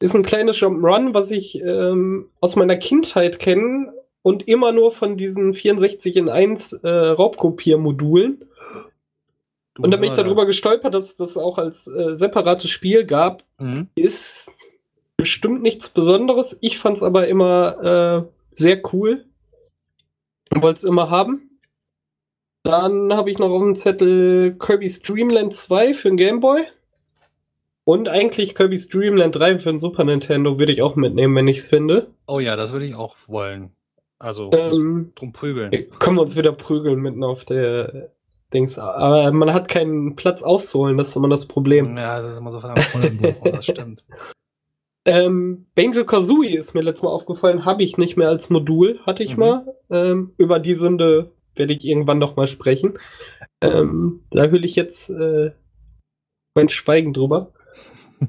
Ist 0.00 0.16
ein 0.16 0.22
kleines 0.22 0.56
Jump'n'Run, 0.56 1.12
was 1.12 1.30
ich 1.30 1.60
ähm, 1.60 2.30
aus 2.40 2.56
meiner 2.56 2.76
Kindheit 2.78 3.38
kenne 3.38 3.92
und 4.22 4.48
immer 4.48 4.72
nur 4.72 4.90
von 4.90 5.16
diesen 5.18 5.52
64 5.52 6.16
in 6.16 6.28
1 6.30 6.72
äh, 6.72 6.88
Raubkopiermodulen. 6.88 8.44
Und 9.78 9.90
da 9.90 9.96
bin 9.96 10.10
ich 10.10 10.16
darüber 10.16 10.46
gestolpert, 10.46 10.94
dass 10.94 11.06
es 11.06 11.16
das 11.16 11.36
auch 11.36 11.58
als 11.58 11.86
äh, 11.86 12.14
separates 12.14 12.70
Spiel 12.70 13.04
gab. 13.04 13.44
Mhm. 13.58 13.88
Ist 13.94 14.70
bestimmt 15.16 15.62
nichts 15.62 15.88
Besonderes. 15.88 16.56
Ich 16.60 16.78
fand 16.78 16.96
es 16.96 17.02
aber 17.02 17.28
immer 17.28 18.24
äh, 18.24 18.32
sehr 18.50 18.80
cool. 18.92 19.24
Wollte 20.54 20.78
es 20.78 20.84
immer 20.84 21.10
haben. 21.10 21.58
Dann 22.62 23.12
habe 23.14 23.30
ich 23.30 23.38
noch 23.38 23.50
auf 23.50 23.62
dem 23.62 23.74
Zettel 23.74 24.56
Kirby's 24.58 25.02
Dreamland 25.02 25.54
2 25.54 25.94
für 25.94 26.08
den 26.08 26.16
Game 26.16 26.40
Boy. 26.40 26.66
Und 27.84 28.08
eigentlich 28.08 28.54
Kirby's 28.54 28.88
Dreamland 28.88 29.36
3 29.36 29.60
für 29.60 29.70
den 29.70 29.78
Super 29.78 30.04
Nintendo 30.04 30.58
würde 30.58 30.72
ich 30.72 30.82
auch 30.82 30.96
mitnehmen, 30.96 31.36
wenn 31.36 31.46
ich 31.46 31.58
es 31.58 31.68
finde. 31.68 32.08
Oh 32.26 32.40
ja, 32.40 32.56
das 32.56 32.72
würde 32.72 32.86
ich 32.86 32.96
auch 32.96 33.14
wollen. 33.28 33.70
Also 34.18 34.50
ähm, 34.52 35.12
drum 35.14 35.32
prügeln. 35.32 35.70
Können 35.98 36.16
wir 36.16 36.22
uns 36.22 36.36
wieder 36.36 36.52
prügeln 36.52 37.00
mitten 37.00 37.22
auf 37.22 37.44
der 37.44 38.10
Dings. 38.52 38.78
Aber 38.78 39.32
man 39.32 39.52
hat 39.52 39.68
keinen 39.68 40.16
Platz 40.16 40.42
auszuholen, 40.42 40.96
das 40.96 41.08
ist 41.08 41.16
immer 41.16 41.28
das 41.28 41.46
Problem. 41.46 41.96
Ja, 41.96 42.16
das 42.16 42.30
ist 42.30 42.38
immer 42.38 42.52
so 42.52 42.60
verdammt 42.60 42.84
voll 42.84 43.04
im 43.04 43.18
Buch, 43.18 43.42
das 43.44 43.64
stimmt. 43.64 44.04
Ähm, 45.08 45.66
Banjo 45.76 46.04
Kazooie 46.04 46.56
ist 46.56 46.74
mir 46.74 46.80
letztes 46.80 47.04
Mal 47.04 47.10
aufgefallen, 47.10 47.64
habe 47.64 47.84
ich 47.84 47.96
nicht 47.96 48.16
mehr 48.16 48.28
als 48.28 48.50
Modul, 48.50 48.98
hatte 49.06 49.22
ich 49.22 49.36
mhm. 49.36 49.40
mal. 49.40 49.74
Ähm, 49.88 50.32
über 50.36 50.58
die 50.58 50.74
Sünde 50.74 51.30
werde 51.54 51.72
ich 51.72 51.86
irgendwann 51.86 52.18
noch 52.18 52.34
mal 52.34 52.48
sprechen. 52.48 52.98
Ähm, 53.62 54.24
da 54.32 54.50
will 54.50 54.64
ich 54.64 54.74
jetzt 54.74 55.08
äh, 55.10 55.52
mein 56.56 56.68
Schweigen 56.68 57.14
drüber. 57.14 57.52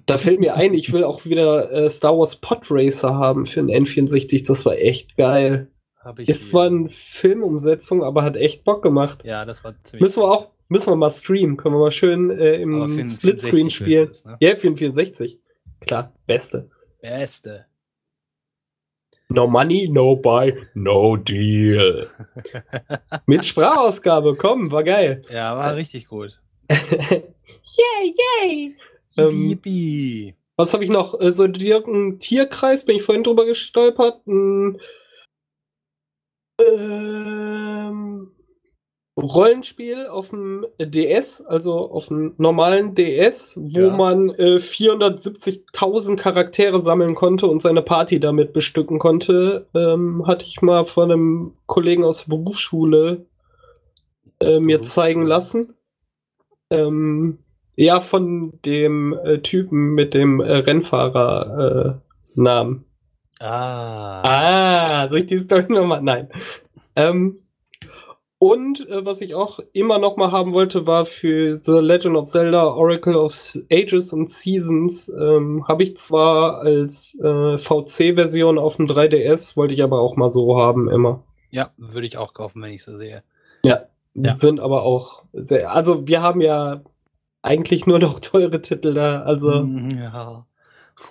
Da 0.06 0.18
fällt 0.18 0.40
mir 0.40 0.56
ein, 0.56 0.76
ich 0.76 0.94
will 0.94 1.04
auch 1.04 1.26
wieder 1.26 1.72
äh, 1.72 1.90
Star 1.90 2.18
Wars 2.18 2.36
Pod 2.36 2.68
Racer 2.70 3.16
haben 3.16 3.48
für 3.48 3.64
den 3.64 3.86
N64. 3.86 4.46
Das 4.46 4.64
war 4.66 4.78
echt 4.78 5.18
geil. 5.18 5.72
Ist 6.18 6.50
zwar 6.50 6.68
eine 6.68 6.90
Filmumsetzung, 6.90 8.04
aber 8.04 8.24
hat 8.24 8.36
echt 8.36 8.64
Bock 8.64 8.84
gemacht. 8.84 9.24
Ja, 9.24 9.46
das 9.46 9.64
war 9.64 9.74
ziemlich. 9.84 10.02
Müssen 10.02 10.22
wir 10.24 10.32
auch, 10.32 10.50
müssen 10.70 10.92
wir 10.92 10.96
mal 10.96 11.12
streamen. 11.12 11.58
Können 11.58 11.76
wir 11.76 11.80
mal 11.80 11.92
schön 11.92 12.30
äh, 12.30 12.56
im 12.56 13.06
Splitscreen 13.06 13.70
spielen. 13.70 14.12
ne? 14.26 14.38
Ja, 14.40 14.56
für 14.56 14.68
den 14.68 14.78
64. 14.78 15.40
Klar, 15.82 16.14
beste. 16.26 16.70
Beste. 17.02 17.66
No 19.30 19.46
money, 19.46 19.90
no 19.92 20.16
buy, 20.16 20.54
no 20.74 21.18
deal. 21.18 22.08
Mit 23.26 23.44
Sprachausgabe, 23.44 24.36
komm, 24.36 24.72
war 24.72 24.84
geil. 24.84 25.22
Ja, 25.30 25.56
war 25.58 25.76
richtig 25.76 26.08
gut. 26.08 26.40
yay, 26.70 28.14
yay. 28.42 28.76
Ähm, 29.18 29.50
Yippie. 29.50 30.36
Was 30.56 30.74
habe 30.74 30.84
ich 30.84 30.90
noch? 30.90 31.20
Äh, 31.20 31.34
so 31.34 31.44
ein 31.44 32.20
Tierkreis, 32.20 32.86
bin 32.86 32.96
ich 32.96 33.04
vorhin 33.04 33.24
drüber 33.24 33.46
gestolpert. 33.46 34.26
Ein, 34.28 34.80
ähm, 36.60 38.32
Rollenspiel 39.18 40.08
auf 40.08 40.30
dem 40.30 40.66
DS, 40.80 41.42
also 41.42 41.92
auf 41.92 42.08
dem 42.08 42.36
normalen 42.38 42.94
DS, 42.94 43.58
wo 43.60 43.88
ja. 43.88 43.96
man 43.96 44.30
äh, 44.30 44.58
470.000 44.58 46.18
Charaktere 46.18 46.80
sammeln 46.80 47.16
konnte 47.16 47.48
und 47.48 47.60
seine 47.62 47.82
Party 47.82 48.20
damit 48.20 48.54
bestücken 48.54 49.00
konnte, 49.00 49.66
ähm, 49.74 50.28
hatte 50.28 50.46
ich 50.46 50.62
mal 50.62 50.86
von 50.86 51.12
einem 51.12 51.54
Kollegen 51.66 52.04
aus 52.04 52.26
der 52.26 52.36
Berufsschule 52.36 53.26
äh, 54.40 54.60
mir 54.60 54.84
zeigen 54.84 55.26
lassen. 55.26 55.74
Ähm, 56.70 57.40
ja, 57.76 58.00
von 58.02 58.60
dem 58.66 59.18
äh, 59.24 59.40
Typen 59.40 59.96
mit 59.96 60.14
dem 60.14 60.42
äh, 60.42 60.58
Rennfahrer-Namen. 60.58 62.87
Ah. 63.40 64.22
Ah, 64.24 65.08
soll 65.08 65.20
ich 65.20 65.28
die 65.28 65.38
Story 65.38 65.66
nochmal? 65.70 66.02
Nein. 66.02 66.30
Ähm, 66.96 67.40
und 68.40 68.88
äh, 68.88 69.04
was 69.04 69.22
ich 69.22 69.34
auch 69.34 69.60
immer 69.74 69.98
noch 69.98 70.16
mal 70.16 70.32
haben 70.32 70.54
wollte, 70.54 70.86
war 70.86 71.06
für 71.06 71.56
The 71.56 71.80
Legend 71.80 72.16
of 72.16 72.30
Zelda 72.30 72.66
Oracle 72.66 73.16
of 73.16 73.34
Ages 73.72 74.14
and 74.14 74.32
Seasons. 74.32 75.10
Ähm, 75.10 75.66
Habe 75.68 75.84
ich 75.84 75.98
zwar 75.98 76.60
als 76.60 77.18
äh, 77.20 77.58
VC-Version 77.58 78.60
auf 78.60 78.76
dem 78.76 78.86
3DS, 78.86 79.58
wollte 79.58 79.74
ich 79.74 79.82
aber 79.82 80.02
auch 80.02 80.18
mal 80.18 80.30
so 80.30 80.60
haben 80.60 80.88
immer. 80.88 81.24
Ja, 81.50 81.72
würde 81.78 82.06
ich 82.06 82.18
auch 82.18 82.34
kaufen, 82.34 82.62
wenn 82.62 82.74
ich 82.74 82.84
so 82.84 82.96
sehe. 82.96 83.24
Ja, 83.64 83.86
ja. 84.14 84.34
sind 84.34 84.60
aber 84.60 84.84
auch 84.84 85.24
sehr. 85.34 85.72
Also 85.72 86.08
wir 86.08 86.22
haben 86.22 86.42
ja 86.42 86.82
eigentlich 87.42 87.88
nur 87.88 87.98
noch 87.98 88.20
teure 88.20 88.62
Titel 88.62 88.94
da. 88.94 89.22
Also 89.22 89.64
mhm, 89.64 89.98
ja. 89.98 90.46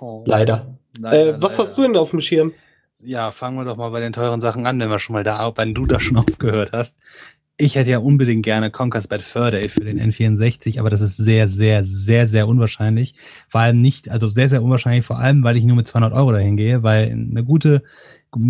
Oh. 0.00 0.24
Leider. 0.26 0.78
leider. 0.98 1.36
Äh, 1.36 1.42
was 1.42 1.52
leider. 1.52 1.62
hast 1.62 1.78
du 1.78 1.82
denn 1.82 1.96
auf 1.96 2.10
dem 2.10 2.20
Schirm? 2.20 2.52
Ja, 3.00 3.30
fangen 3.30 3.56
wir 3.56 3.64
doch 3.64 3.76
mal 3.76 3.90
bei 3.90 4.00
den 4.00 4.12
teuren 4.12 4.40
Sachen 4.40 4.66
an, 4.66 4.80
wenn 4.80 4.90
wir 4.90 4.98
schon 4.98 5.14
mal 5.14 5.24
da, 5.24 5.52
wenn 5.56 5.74
du 5.74 5.86
da 5.86 6.00
schon 6.00 6.16
aufgehört 6.16 6.70
hast. 6.72 6.98
Ich 7.58 7.76
hätte 7.76 7.90
ja 7.90 7.98
unbedingt 7.98 8.44
gerne 8.44 8.70
Conker's 8.70 9.08
Bad 9.08 9.22
Fur 9.22 9.50
Day 9.50 9.70
für 9.70 9.80
den 9.84 9.98
N64, 9.98 10.78
aber 10.78 10.90
das 10.90 11.00
ist 11.00 11.16
sehr, 11.16 11.48
sehr, 11.48 11.84
sehr, 11.84 12.26
sehr 12.26 12.48
unwahrscheinlich. 12.48 13.14
Vor 13.48 13.62
allem 13.62 13.78
nicht, 13.78 14.10
also 14.10 14.28
sehr, 14.28 14.50
sehr 14.50 14.62
unwahrscheinlich, 14.62 15.06
vor 15.06 15.18
allem, 15.18 15.42
weil 15.42 15.56
ich 15.56 15.64
nur 15.64 15.76
mit 15.76 15.88
200 15.88 16.12
Euro 16.12 16.32
dahin 16.32 16.58
gehe, 16.58 16.82
weil 16.82 17.10
eine 17.10 17.44
gute, 17.44 17.82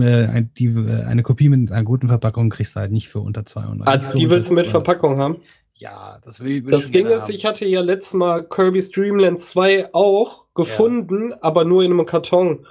äh, 0.01 0.23
äh, 0.25 1.03
eine 1.05 1.23
Kopie 1.23 1.49
mit 1.49 1.71
einer 1.71 1.85
guten 1.85 2.09
Verpackung 2.09 2.51
kriegst 2.51 2.75
du 2.75 2.81
halt 2.81 2.91
nicht 2.91 3.09
für 3.09 3.21
unter 3.21 3.45
200. 3.45 3.87
Ah, 3.87 4.13
die 4.13 4.29
willst 4.29 4.51
du 4.51 4.55
mit 4.55 4.67
Verpackung 4.67 5.21
haben? 5.21 5.37
Ja, 5.79 6.19
das 6.25 6.41
will, 6.41 6.65
will 6.65 6.71
Das 6.71 6.91
Ding 6.91 7.07
ist, 7.07 7.25
haben. 7.25 7.33
ich 7.33 7.45
hatte 7.45 7.67
ja 7.67 7.83
letztes 7.83 8.15
Mal 8.15 8.45
Kirby's 8.45 8.91
Dreamland 8.91 9.41
2 9.41 9.93
auch 9.93 10.47
gefunden, 10.55 11.31
ja. 11.31 11.39
aber 11.43 11.65
nur 11.65 11.83
in 11.83 11.93
einem 11.93 12.07
Karton. 12.07 12.67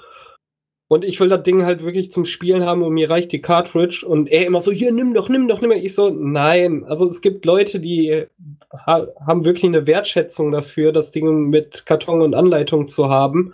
Und 0.88 1.04
ich 1.04 1.20
will 1.20 1.30
das 1.30 1.44
Ding 1.44 1.66
halt 1.66 1.84
wirklich 1.84 2.12
zum 2.12 2.26
Spielen 2.26 2.66
haben 2.66 2.84
und 2.84 2.94
mir 2.94 3.10
reicht 3.10 3.32
die 3.32 3.42
Cartridge. 3.42 4.06
Und 4.08 4.30
er 4.30 4.46
immer 4.46 4.62
so, 4.62 4.72
hier, 4.72 4.92
nimm 4.92 5.14
doch, 5.14 5.30
nimm 5.30 5.48
doch, 5.48 5.62
nimm 5.62 5.72
doch. 5.72 5.78
Ich 5.78 5.96
so, 5.96 6.10
nein. 6.10 6.84
Also 6.86 7.08
es 7.08 7.22
gibt 7.22 7.46
Leute, 7.46 7.80
die 7.80 8.26
ha 8.72 9.08
haben 9.26 9.46
wirklich 9.46 9.66
eine 9.66 9.88
Wertschätzung 9.88 10.52
dafür, 10.52 10.92
das 10.92 11.12
Ding 11.12 11.50
mit 11.50 11.86
Karton 11.86 12.22
und 12.22 12.36
Anleitung 12.36 12.88
zu 12.88 13.10
haben 13.10 13.54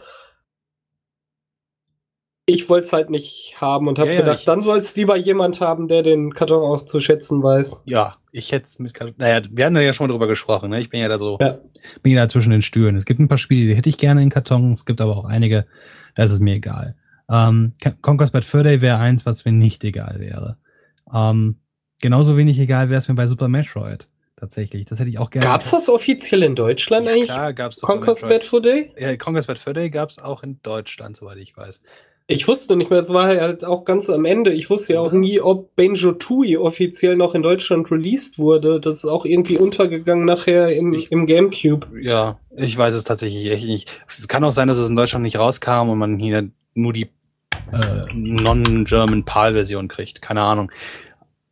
ich 2.51 2.69
wollte 2.69 2.85
es 2.85 2.93
halt 2.93 3.09
nicht 3.09 3.55
haben 3.59 3.87
und 3.87 3.99
habe 3.99 4.13
ja, 4.13 4.21
gedacht, 4.21 4.47
dann 4.47 4.61
soll 4.61 4.79
es 4.79 4.95
lieber 4.95 5.15
jemand 5.15 5.61
haben, 5.61 5.87
der 5.87 6.03
den 6.03 6.33
Karton 6.33 6.63
auch 6.63 6.85
zu 6.85 6.99
schätzen 6.99 7.41
weiß. 7.41 7.83
Ja, 7.85 8.15
ich 8.31 8.51
hätte 8.51 8.65
es 8.65 8.79
mit 8.79 8.93
Karton. 8.93 9.15
Naja, 9.17 9.41
wir 9.49 9.65
hatten 9.65 9.75
ja 9.75 9.93
schon 9.93 10.09
drüber 10.09 10.27
gesprochen. 10.27 10.69
Ne? 10.69 10.79
Ich 10.79 10.89
bin 10.89 10.99
ja 10.99 11.07
da 11.07 11.17
so, 11.17 11.37
ja. 11.39 11.59
bin 12.03 12.13
ja 12.13 12.21
da 12.21 12.29
zwischen 12.29 12.51
den 12.51 12.61
Stühlen. 12.61 12.95
Es 12.95 13.05
gibt 13.05 13.19
ein 13.19 13.27
paar 13.27 13.37
Spiele, 13.37 13.67
die 13.67 13.75
hätte 13.75 13.89
ich 13.89 13.97
gerne 13.97 14.21
in 14.21 14.29
Karton. 14.29 14.73
Es 14.73 14.85
gibt 14.85 15.01
aber 15.01 15.17
auch 15.17 15.25
einige, 15.25 15.65
da 16.15 16.23
ist 16.23 16.31
es 16.31 16.39
mir 16.39 16.55
egal. 16.55 16.95
Ähm, 17.29 17.73
Conquest 18.01 18.33
Bad 18.33 18.45
Fur 18.45 18.63
Day 18.63 18.81
wäre 18.81 18.97
eins, 18.97 19.25
was 19.25 19.45
mir 19.45 19.53
nicht 19.53 19.83
egal 19.83 20.17
wäre. 20.19 20.57
Ähm, 21.13 21.57
genauso 22.01 22.37
wenig 22.37 22.59
egal 22.59 22.89
wäre 22.89 22.99
es 22.99 23.07
mir 23.07 23.15
bei 23.15 23.27
Super 23.27 23.47
Metroid 23.47 24.07
tatsächlich. 24.41 24.85
Das 24.85 24.99
hätte 24.99 25.09
ich 25.09 25.19
auch 25.19 25.29
gerne. 25.29 25.47
Gab 25.47 25.61
es 25.61 25.71
das 25.71 25.87
offiziell 25.87 26.43
in 26.43 26.55
Deutschland 26.55 27.05
ja, 27.05 27.11
eigentlich? 27.11 27.29
Klar, 27.29 27.53
gab 27.53 27.71
es 27.71 27.79
Conquest 27.79 28.27
Bad 28.27 28.43
Fur 28.43 28.61
Day? 28.61 28.91
Ja, 28.97 29.15
Conquest 29.15 29.47
Bad 29.47 29.59
Fur 29.59 29.73
Day 29.73 29.89
gab 29.89 30.09
es 30.09 30.19
auch 30.19 30.43
in 30.43 30.59
Deutschland, 30.63 31.15
soweit 31.15 31.37
ich 31.37 31.55
weiß. 31.55 31.81
Ich 32.31 32.47
wusste 32.47 32.75
nicht 32.75 32.89
mehr, 32.89 32.99
es 32.99 33.11
war 33.11 33.27
halt 33.27 33.63
auch 33.63 33.83
ganz 33.83 34.09
am 34.09 34.25
Ende. 34.25 34.53
Ich 34.53 34.69
wusste 34.69 34.93
ja 34.93 35.01
auch 35.01 35.11
nie, 35.11 35.41
ob 35.41 35.75
Banjo 35.75 36.13
Tooie 36.13 36.57
offiziell 36.57 37.15
noch 37.15 37.35
in 37.35 37.41
Deutschland 37.41 37.91
released 37.91 38.39
wurde. 38.39 38.79
Das 38.79 38.95
ist 38.95 39.05
auch 39.05 39.25
irgendwie 39.25 39.57
untergegangen 39.57 40.25
nachher 40.25 40.75
im, 40.75 40.93
ich, 40.93 41.11
im 41.11 41.25
Gamecube. 41.25 41.87
Ja, 42.01 42.39
ich 42.55 42.77
weiß 42.77 42.95
es 42.95 43.03
tatsächlich 43.03 43.51
echt 43.51 43.65
nicht. 43.65 44.01
Kann 44.27 44.43
auch 44.43 44.51
sein, 44.51 44.67
dass 44.67 44.77
es 44.77 44.87
in 44.89 44.95
Deutschland 44.95 45.23
nicht 45.23 45.39
rauskam 45.39 45.89
und 45.89 45.97
man 45.97 46.17
hier 46.17 46.49
nur 46.73 46.93
die 46.93 47.09
äh, 47.71 48.13
Non-German 48.13 49.25
PAL-Version 49.25 49.87
kriegt. 49.87 50.21
Keine 50.21 50.41
Ahnung. 50.41 50.71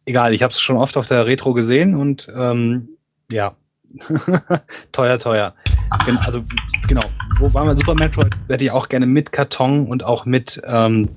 Egal, 0.06 0.34
ich 0.34 0.44
habe 0.44 0.52
es 0.52 0.62
schon 0.62 0.78
oft 0.78 0.98
auf 0.98 1.08
der 1.08 1.26
Retro 1.26 1.54
gesehen 1.54 1.94
und 1.94 2.32
ähm, 2.36 2.90
ja, 3.32 3.54
teuer, 4.92 5.20
teuer. 5.20 5.54
Also 5.90 6.44
genau, 6.88 7.04
wo 7.40 7.54
waren 7.54 7.68
wir? 7.68 7.76
Super 7.76 7.96
Metroid 7.96 8.36
hätte 8.48 8.64
ich 8.64 8.72
auch 8.72 8.90
gerne 8.90 9.06
mit 9.06 9.32
Karton 9.32 9.88
und 9.88 10.04
auch 10.04 10.26
mit 10.26 10.62
ähm, 10.66 11.10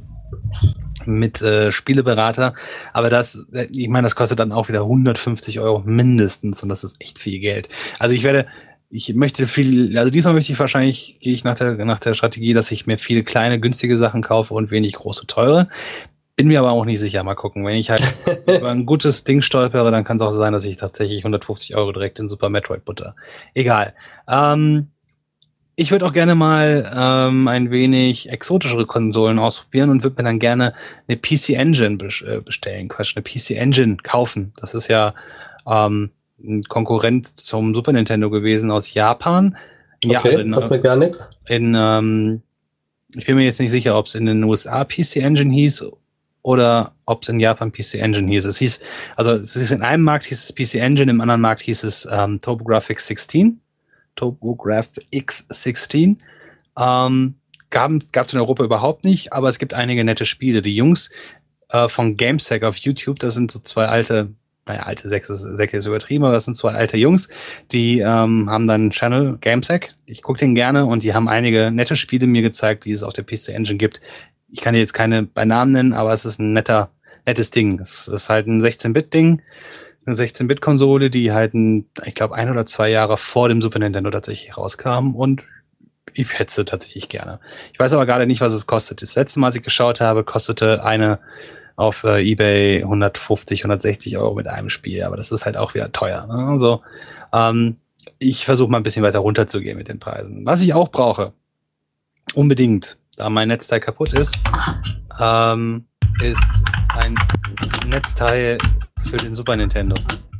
mit 1.06 1.42
äh, 1.42 1.72
Spieleberater. 1.72 2.54
Aber 2.92 3.10
das, 3.10 3.46
ich 3.74 3.88
meine, 3.88 4.04
das 4.04 4.16
kostet 4.16 4.38
dann 4.38 4.52
auch 4.52 4.68
wieder 4.68 4.82
150 4.82 5.60
Euro 5.60 5.82
mindestens 5.84 6.62
und 6.62 6.68
das 6.68 6.84
ist 6.84 6.96
echt 7.00 7.18
viel 7.18 7.40
Geld. 7.40 7.68
Also 7.98 8.14
ich 8.14 8.22
werde, 8.22 8.46
ich 8.88 9.14
möchte 9.14 9.46
viel, 9.46 9.96
also 9.98 10.10
diesmal 10.10 10.34
möchte 10.34 10.52
ich 10.52 10.58
wahrscheinlich, 10.58 11.18
gehe 11.20 11.32
ich 11.32 11.44
nach 11.44 11.54
der, 11.54 11.84
nach 11.84 11.98
der 11.98 12.14
Strategie, 12.14 12.54
dass 12.54 12.70
ich 12.70 12.86
mir 12.86 12.98
viele 12.98 13.24
kleine, 13.24 13.58
günstige 13.58 13.96
Sachen 13.96 14.22
kaufe 14.22 14.54
und 14.54 14.70
wenig 14.70 14.94
große, 14.94 15.26
teure. 15.26 15.66
Bin 16.34 16.48
mir 16.48 16.60
aber 16.60 16.70
auch 16.70 16.84
nicht 16.84 17.00
sicher. 17.00 17.22
Mal 17.24 17.34
gucken. 17.34 17.64
Wenn 17.64 17.76
ich 17.76 17.90
halt 17.90 18.02
über 18.46 18.70
ein 18.70 18.86
gutes 18.86 19.24
Ding 19.24 19.42
stolpere, 19.42 19.90
dann 19.90 20.04
kann 20.04 20.16
es 20.16 20.22
auch 20.22 20.30
sein, 20.30 20.52
dass 20.52 20.64
ich 20.64 20.76
tatsächlich 20.76 21.18
150 21.18 21.76
Euro 21.76 21.92
direkt 21.92 22.18
in 22.18 22.28
Super 22.28 22.48
Metroid 22.48 22.84
butter. 22.84 23.14
Egal. 23.54 23.94
Ähm, 24.26 24.88
ich 25.74 25.90
würde 25.90 26.06
auch 26.06 26.12
gerne 26.12 26.34
mal 26.34 26.90
ähm, 26.94 27.48
ein 27.48 27.70
wenig 27.70 28.30
exotischere 28.30 28.86
Konsolen 28.86 29.38
ausprobieren 29.38 29.90
und 29.90 30.02
würde 30.02 30.16
mir 30.22 30.28
dann 30.28 30.38
gerne 30.38 30.74
eine 31.08 31.16
PC 31.16 31.50
Engine 31.50 31.98
äh, 32.26 32.40
bestellen, 32.40 32.88
Quatsch, 32.88 33.16
eine 33.16 33.22
PC 33.22 33.52
Engine 33.52 33.96
kaufen. 34.02 34.52
Das 34.60 34.74
ist 34.74 34.88
ja 34.88 35.14
ähm, 35.66 36.10
ein 36.42 36.62
Konkurrent 36.62 37.26
zum 37.26 37.74
Super 37.74 37.92
Nintendo 37.92 38.30
gewesen 38.30 38.70
aus 38.70 38.94
Japan. 38.94 39.56
Ja, 40.04 40.18
okay, 40.18 40.28
also 40.28 40.40
in, 40.40 40.54
sagt 40.54 40.70
mir 40.70 40.80
gar 40.80 40.96
nichts. 40.96 41.30
In, 41.46 41.74
ähm, 41.76 42.42
ich 43.16 43.26
bin 43.26 43.36
mir 43.36 43.44
jetzt 43.44 43.60
nicht 43.60 43.70
sicher, 43.70 43.96
ob 43.96 44.06
es 44.06 44.14
in 44.14 44.26
den 44.26 44.42
USA 44.44 44.84
PC 44.84 45.16
Engine 45.16 45.52
hieß 45.52 45.86
oder 46.42 46.94
ob 47.06 47.22
es 47.22 47.28
in 47.28 47.40
Japan 47.40 47.72
PC 47.72 47.94
Engine 47.94 48.28
hieß. 48.30 48.44
Es 48.46 48.58
hieß, 48.58 48.80
also 49.16 49.32
es 49.32 49.56
ist 49.56 49.70
in 49.70 49.82
einem 49.82 50.02
Markt 50.02 50.26
hieß 50.26 50.44
es 50.44 50.54
PC 50.54 50.80
Engine, 50.80 51.10
im 51.10 51.20
anderen 51.20 51.40
Markt 51.40 51.62
hieß 51.62 51.84
es 51.84 52.06
ähm, 52.10 52.40
TurboGrafx 52.40 53.06
16. 53.06 53.60
TurboGraf 54.16 54.88
X16. 55.12 56.16
Ähm, 56.78 57.34
gab 57.70 57.90
es 58.14 58.34
in 58.34 58.40
Europa 58.40 58.64
überhaupt 58.64 59.04
nicht, 59.04 59.32
aber 59.32 59.48
es 59.48 59.58
gibt 59.58 59.74
einige 59.74 60.04
nette 60.04 60.26
Spiele. 60.26 60.62
Die 60.62 60.76
Jungs 60.76 61.10
äh, 61.70 61.88
von 61.88 62.16
GameSec 62.16 62.64
auf 62.64 62.76
YouTube, 62.76 63.18
das 63.18 63.34
sind 63.34 63.50
so 63.50 63.60
zwei 63.60 63.86
alte, 63.86 64.34
naja, 64.66 64.82
alte 64.82 65.08
Säcke, 65.08 65.34
Säcke 65.34 65.76
ist 65.76 65.86
übertrieben, 65.86 66.24
aber 66.24 66.34
das 66.34 66.44
sind 66.44 66.54
zwei 66.54 66.72
alte 66.72 66.98
Jungs, 66.98 67.28
die 67.72 68.00
ähm, 68.00 68.50
haben 68.50 68.66
dann 68.66 68.82
einen 68.82 68.90
Channel 68.90 69.38
GameSec. 69.40 69.94
Ich 70.04 70.22
gucke 70.22 70.38
den 70.38 70.54
gerne 70.54 70.84
und 70.84 71.02
die 71.02 71.14
haben 71.14 71.28
einige 71.28 71.70
nette 71.70 71.96
Spiele 71.96 72.26
mir 72.26 72.42
gezeigt, 72.42 72.84
die 72.84 72.92
es 72.92 73.02
auf 73.02 73.14
der 73.14 73.24
PC 73.24 73.48
Engine 73.48 73.78
gibt. 73.78 74.02
Ich 74.52 74.60
kann 74.60 74.74
dir 74.74 74.80
jetzt 74.80 74.94
keine 74.94 75.24
bei 75.24 75.44
Namen 75.44 75.72
nennen, 75.72 75.92
aber 75.92 76.12
es 76.12 76.24
ist 76.24 76.38
ein 76.38 76.52
netter, 76.52 76.90
nettes 77.26 77.50
Ding. 77.50 77.80
Es 77.80 78.06
ist 78.06 78.28
halt 78.28 78.46
ein 78.46 78.62
16-Bit-Ding 78.62 79.42
eine 80.06 80.16
16-Bit-Konsole, 80.16 81.10
die 81.10 81.32
halt, 81.32 81.54
ein, 81.54 81.86
ich 82.04 82.14
glaube, 82.14 82.34
ein 82.34 82.50
oder 82.50 82.66
zwei 82.66 82.90
Jahre 82.90 83.16
vor 83.16 83.48
dem 83.48 83.62
Super 83.62 83.78
Nintendo 83.78 84.10
tatsächlich 84.10 84.56
rauskam 84.56 85.14
und 85.14 85.44
ich 86.14 86.38
hätte 86.38 86.52
sie 86.52 86.64
tatsächlich 86.64 87.08
gerne. 87.08 87.40
Ich 87.72 87.78
weiß 87.78 87.92
aber 87.94 88.06
gerade 88.06 88.26
nicht, 88.26 88.40
was 88.40 88.52
es 88.52 88.66
kostet. 88.66 89.02
Das 89.02 89.14
letzte 89.14 89.40
Mal, 89.40 89.46
als 89.48 89.56
ich 89.56 89.62
geschaut 89.62 90.00
habe, 90.00 90.24
kostete 90.24 90.84
eine 90.84 91.20
auf 91.76 92.04
äh, 92.04 92.20
eBay 92.22 92.82
150, 92.82 93.60
160 93.60 94.18
Euro 94.18 94.34
mit 94.34 94.46
einem 94.46 94.68
Spiel, 94.68 95.04
aber 95.04 95.16
das 95.16 95.32
ist 95.32 95.46
halt 95.46 95.56
auch 95.56 95.74
wieder 95.74 95.90
teuer. 95.90 96.26
Ne? 96.26 96.48
Also 96.48 96.82
ähm, 97.32 97.76
ich 98.18 98.44
versuche 98.44 98.70
mal 98.70 98.76
ein 98.76 98.82
bisschen 98.82 99.04
weiter 99.04 99.20
runterzugehen 99.20 99.78
mit 99.78 99.88
den 99.88 99.98
Preisen. 99.98 100.44
Was 100.44 100.60
ich 100.60 100.74
auch 100.74 100.90
brauche, 100.90 101.32
unbedingt, 102.34 102.98
da 103.16 103.28
mein 103.28 103.48
Netzteil 103.48 103.80
kaputt 103.80 104.12
ist, 104.12 104.38
ähm, 105.20 105.86
ist 106.22 106.42
ein 106.88 107.14
Netzteil 107.86 108.58
für 109.02 109.16
den 109.16 109.34
Super 109.34 109.56
Nintendo. 109.56 109.94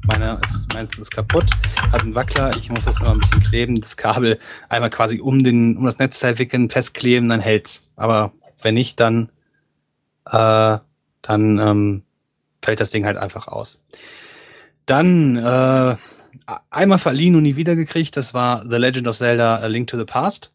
Meiner 0.06 0.40
ist, 0.42 0.72
meins 0.74 0.98
ist 0.98 1.10
kaputt, 1.10 1.50
hat 1.92 2.02
einen 2.02 2.14
Wackler, 2.14 2.50
ich 2.58 2.70
muss 2.70 2.86
das 2.86 3.00
immer 3.00 3.12
ein 3.12 3.20
bisschen 3.20 3.42
kleben, 3.42 3.76
das 3.76 3.96
Kabel 3.96 4.38
einmal 4.68 4.90
quasi 4.90 5.20
um, 5.20 5.44
den, 5.44 5.76
um 5.76 5.84
das 5.84 5.98
Netzteil 5.98 6.38
wickeln, 6.38 6.70
festkleben, 6.70 7.28
dann 7.28 7.40
hält's. 7.40 7.92
Aber 7.94 8.32
wenn 8.60 8.74
nicht, 8.74 8.98
dann, 8.98 9.28
äh, 10.26 10.78
dann 11.22 11.58
ähm, 11.58 12.02
fällt 12.62 12.80
das 12.80 12.90
Ding 12.90 13.06
halt 13.06 13.16
einfach 13.16 13.46
aus. 13.46 13.84
Dann 14.86 15.36
äh, 15.36 15.96
einmal 16.70 16.98
verliehen 16.98 17.36
und 17.36 17.44
nie 17.44 17.54
wieder 17.54 17.76
gekriegt, 17.76 18.16
das 18.16 18.34
war 18.34 18.64
The 18.68 18.78
Legend 18.78 19.06
of 19.06 19.16
Zelda 19.16 19.56
A 19.56 19.66
Link 19.66 19.86
to 19.86 19.98
the 19.98 20.04
Past. 20.04 20.52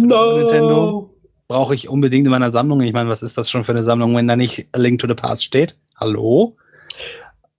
No. 0.00 0.38
Nintendo. 0.38 1.13
Brauche 1.46 1.74
ich 1.74 1.88
unbedingt 1.88 2.26
in 2.26 2.30
meiner 2.30 2.50
Sammlung. 2.50 2.80
Ich 2.80 2.92
meine, 2.92 3.10
was 3.10 3.22
ist 3.22 3.36
das 3.36 3.50
schon 3.50 3.64
für 3.64 3.72
eine 3.72 3.82
Sammlung, 3.82 4.16
wenn 4.16 4.28
da 4.28 4.36
nicht 4.36 4.68
A 4.72 4.78
Link 4.78 5.00
to 5.00 5.08
the 5.08 5.14
Past 5.14 5.44
steht? 5.44 5.76
Hallo? 5.96 6.56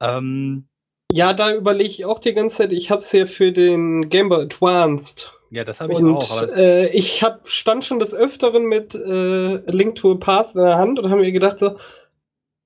Ähm, 0.02 0.66
ja, 1.12 1.34
da 1.34 1.54
überlege 1.54 1.90
ich 1.90 2.06
auch 2.06 2.20
die 2.20 2.34
ganze 2.34 2.58
Zeit. 2.58 2.74
Ich 2.74 2.90
habe 2.90 3.00
es 3.00 3.12
ja 3.12 3.26
für 3.26 3.52
den 3.52 4.10
Game 4.10 4.30
Boy 4.30 4.44
Advanced. 4.44 5.34
Ja, 5.52 5.64
das 5.64 5.80
habe 5.80 5.94
ich 5.94 6.00
und, 6.00 6.16
auch. 6.16 6.58
Äh, 6.58 6.90
ich 6.90 7.24
hab, 7.24 7.48
stand 7.48 7.86
schon 7.86 8.00
des 8.00 8.14
Öfteren 8.14 8.66
mit 8.66 8.96
äh, 8.96 9.58
Link 9.72 9.96
to 9.96 10.14
a 10.14 10.16
Past 10.16 10.56
in 10.56 10.64
der 10.64 10.78
Hand 10.78 11.00
und 11.00 11.10
habe 11.10 11.22
mir 11.22 11.32
gedacht 11.32 11.60
so, 11.60 11.78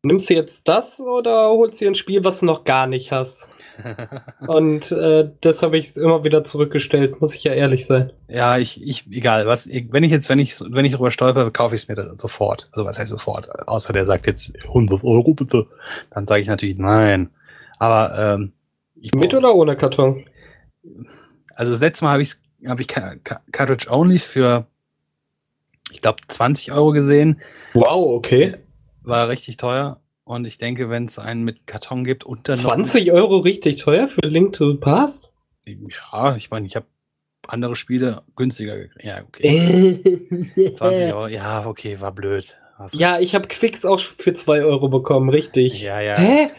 nimmst 0.02 0.30
du 0.30 0.34
jetzt 0.34 0.68
das 0.68 1.00
oder 1.00 1.50
holst 1.50 1.80
du 1.80 1.86
dir 1.86 1.92
ein 1.92 1.96
Spiel, 1.96 2.24
was 2.24 2.40
du 2.40 2.46
noch 2.46 2.64
gar 2.64 2.88
nicht 2.88 3.12
hast? 3.12 3.50
und 4.48 4.92
äh, 4.92 5.30
das 5.42 5.62
habe 5.62 5.78
ich 5.78 5.96
immer 5.98 6.24
wieder 6.24 6.44
zurückgestellt, 6.44 7.20
muss 7.22 7.36
ich 7.36 7.44
ja 7.44 7.54
ehrlich 7.54 7.86
sein. 7.86 8.12
Ja, 8.28 8.58
ich, 8.58 8.82
ich, 8.86 9.08
egal, 9.08 9.46
was, 9.46 9.68
wenn 9.68 10.04
ich 10.04 10.12
jetzt, 10.12 10.30
wenn 10.30 10.40
ich, 10.40 10.60
wenn 10.60 10.86
ich 10.86 10.94
drüber 10.94 11.12
stolper, 11.12 11.52
kaufe 11.52 11.76
ich 11.76 11.82
es 11.82 11.88
mir 11.88 12.14
sofort. 12.18 12.70
Also 12.72 12.86
was 12.86 13.00
heißt 13.00 13.10
sofort? 13.10 13.50
Außer 13.68 13.94
der 13.94 14.06
sagt 14.06 14.28
jetzt 14.28 14.56
100 14.68 15.04
Euro 15.04 15.34
bitte. 15.34 15.68
Dann 16.12 16.26
sage 16.26 16.42
ich 16.42 16.48
natürlich 16.48 16.78
nein. 16.78 17.30
Aber 17.78 18.18
ähm, 18.18 18.54
mit 19.14 19.34
oder 19.34 19.56
ohne 19.56 19.76
Karton? 19.78 20.26
Also 21.56 21.72
das 21.72 21.82
letzte 21.82 22.06
Mal 22.06 22.12
habe 22.12 22.22
ich 22.22 22.36
habe 22.68 22.82
ich 22.82 22.90
Cartridge 22.90 23.88
Only 23.90 24.20
für 24.20 24.68
ich 25.92 26.02
glaube 26.02 26.20
20 26.28 26.74
Euro 26.74 26.92
gesehen. 26.92 27.40
Wow, 27.74 28.16
okay 28.16 28.56
war 29.10 29.30
richtig 29.30 29.58
teuer. 29.58 30.02
Und 30.24 30.46
ich 30.46 30.60
denke, 30.60 30.90
wenn 30.90 31.06
es 31.06 31.18
einen 31.18 31.44
mit 31.44 31.66
Karton 31.66 32.04
gibt 32.04 32.24
dann 32.44 32.56
20 32.56 33.12
Euro 33.12 33.38
richtig 33.38 33.78
teuer 33.78 34.08
für 34.08 34.22
Link 34.22 34.54
to 34.54 34.72
the 34.72 34.78
Past? 34.78 35.34
Ja, 35.66 36.36
ich 36.36 36.52
meine, 36.52 36.68
ich 36.68 36.76
habe 36.76 36.86
andere 37.48 37.76
Spiele 37.76 38.22
günstiger 38.36 38.78
gekriegt. 38.78 39.04
Ja, 39.04 39.22
okay. 39.28 40.36
20 40.76 41.14
Euro, 41.14 41.28
ja, 41.28 41.66
okay, 41.66 42.00
war 42.00 42.12
blöd. 42.12 42.58
Ja, 42.94 43.20
ich 43.20 43.36
habe 43.36 43.48
Quicks 43.48 43.86
auch 43.86 44.00
für 44.00 44.34
2 44.34 44.64
Euro 44.64 44.88
bekommen, 44.88 45.30
richtig. 45.30 45.82
Ja, 45.82 46.00
ja. 46.00 46.16
Hä? 46.16 46.50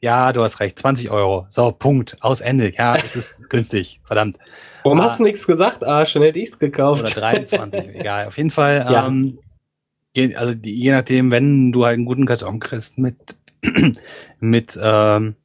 Ja, 0.00 0.32
du 0.32 0.42
hast 0.42 0.60
recht, 0.60 0.78
20 0.78 1.10
Euro. 1.10 1.46
So, 1.48 1.72
Punkt, 1.72 2.16
aus 2.20 2.40
Ende. 2.40 2.72
Ja, 2.76 2.96
es 2.96 3.16
ist 3.16 3.48
günstig, 3.50 4.00
verdammt. 4.04 4.36
Warum 4.82 5.00
ah, 5.00 5.04
hast 5.04 5.20
du 5.20 5.22
nichts 5.22 5.46
gesagt, 5.46 5.84
Arsch? 5.84 6.12
Dann 6.14 6.22
hätte 6.22 6.40
ich 6.40 6.50
es 6.50 6.58
gekauft. 6.58 7.02
Oder 7.02 7.20
23, 7.20 7.88
egal. 7.94 8.26
Auf 8.26 8.36
jeden 8.36 8.50
Fall, 8.50 8.86
ja. 8.90 9.06
ähm, 9.06 9.38
Je, 10.14 10.34
also 10.34 10.54
je 10.62 10.92
nachdem, 10.92 11.30
wenn 11.30 11.72
du 11.72 11.84
halt 11.84 11.94
einen 11.94 12.04
guten 12.04 12.26
Karton 12.26 12.60
kriegst 12.60 12.98
mit, 12.98 13.16
mit, 14.40 14.78
ähm, 14.80 15.36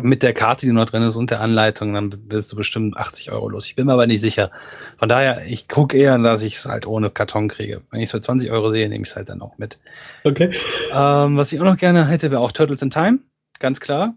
mit 0.00 0.22
der 0.22 0.34
Karte, 0.34 0.66
die 0.66 0.72
noch 0.72 0.86
drin 0.86 1.02
ist 1.02 1.16
und 1.16 1.30
der 1.30 1.40
Anleitung, 1.40 1.94
dann 1.94 2.10
bist 2.10 2.52
du 2.52 2.56
bestimmt 2.56 2.96
80 2.96 3.32
Euro 3.32 3.48
los. 3.48 3.66
Ich 3.66 3.76
bin 3.76 3.86
mir 3.86 3.94
aber 3.94 4.06
nicht 4.06 4.20
sicher. 4.20 4.50
Von 4.98 5.08
daher, 5.08 5.46
ich 5.46 5.68
gucke 5.68 5.96
eher, 5.96 6.18
dass 6.18 6.42
ich 6.42 6.56
es 6.56 6.66
halt 6.66 6.86
ohne 6.86 7.10
Karton 7.10 7.48
kriege. 7.48 7.82
Wenn 7.90 8.00
ich 8.00 8.06
es 8.06 8.10
für 8.10 8.20
20 8.20 8.50
Euro 8.50 8.70
sehe, 8.70 8.88
nehme 8.88 9.04
ich 9.04 9.10
es 9.10 9.16
halt 9.16 9.28
dann 9.28 9.40
auch 9.40 9.56
mit. 9.58 9.80
Okay. 10.24 10.50
Ähm, 10.92 11.36
was 11.36 11.52
ich 11.52 11.60
auch 11.60 11.64
noch 11.64 11.78
gerne 11.78 12.06
hätte, 12.06 12.30
wäre 12.30 12.40
auch 12.40 12.52
Turtles 12.52 12.82
in 12.82 12.90
Time. 12.90 13.20
Ganz 13.58 13.80
klar. 13.80 14.14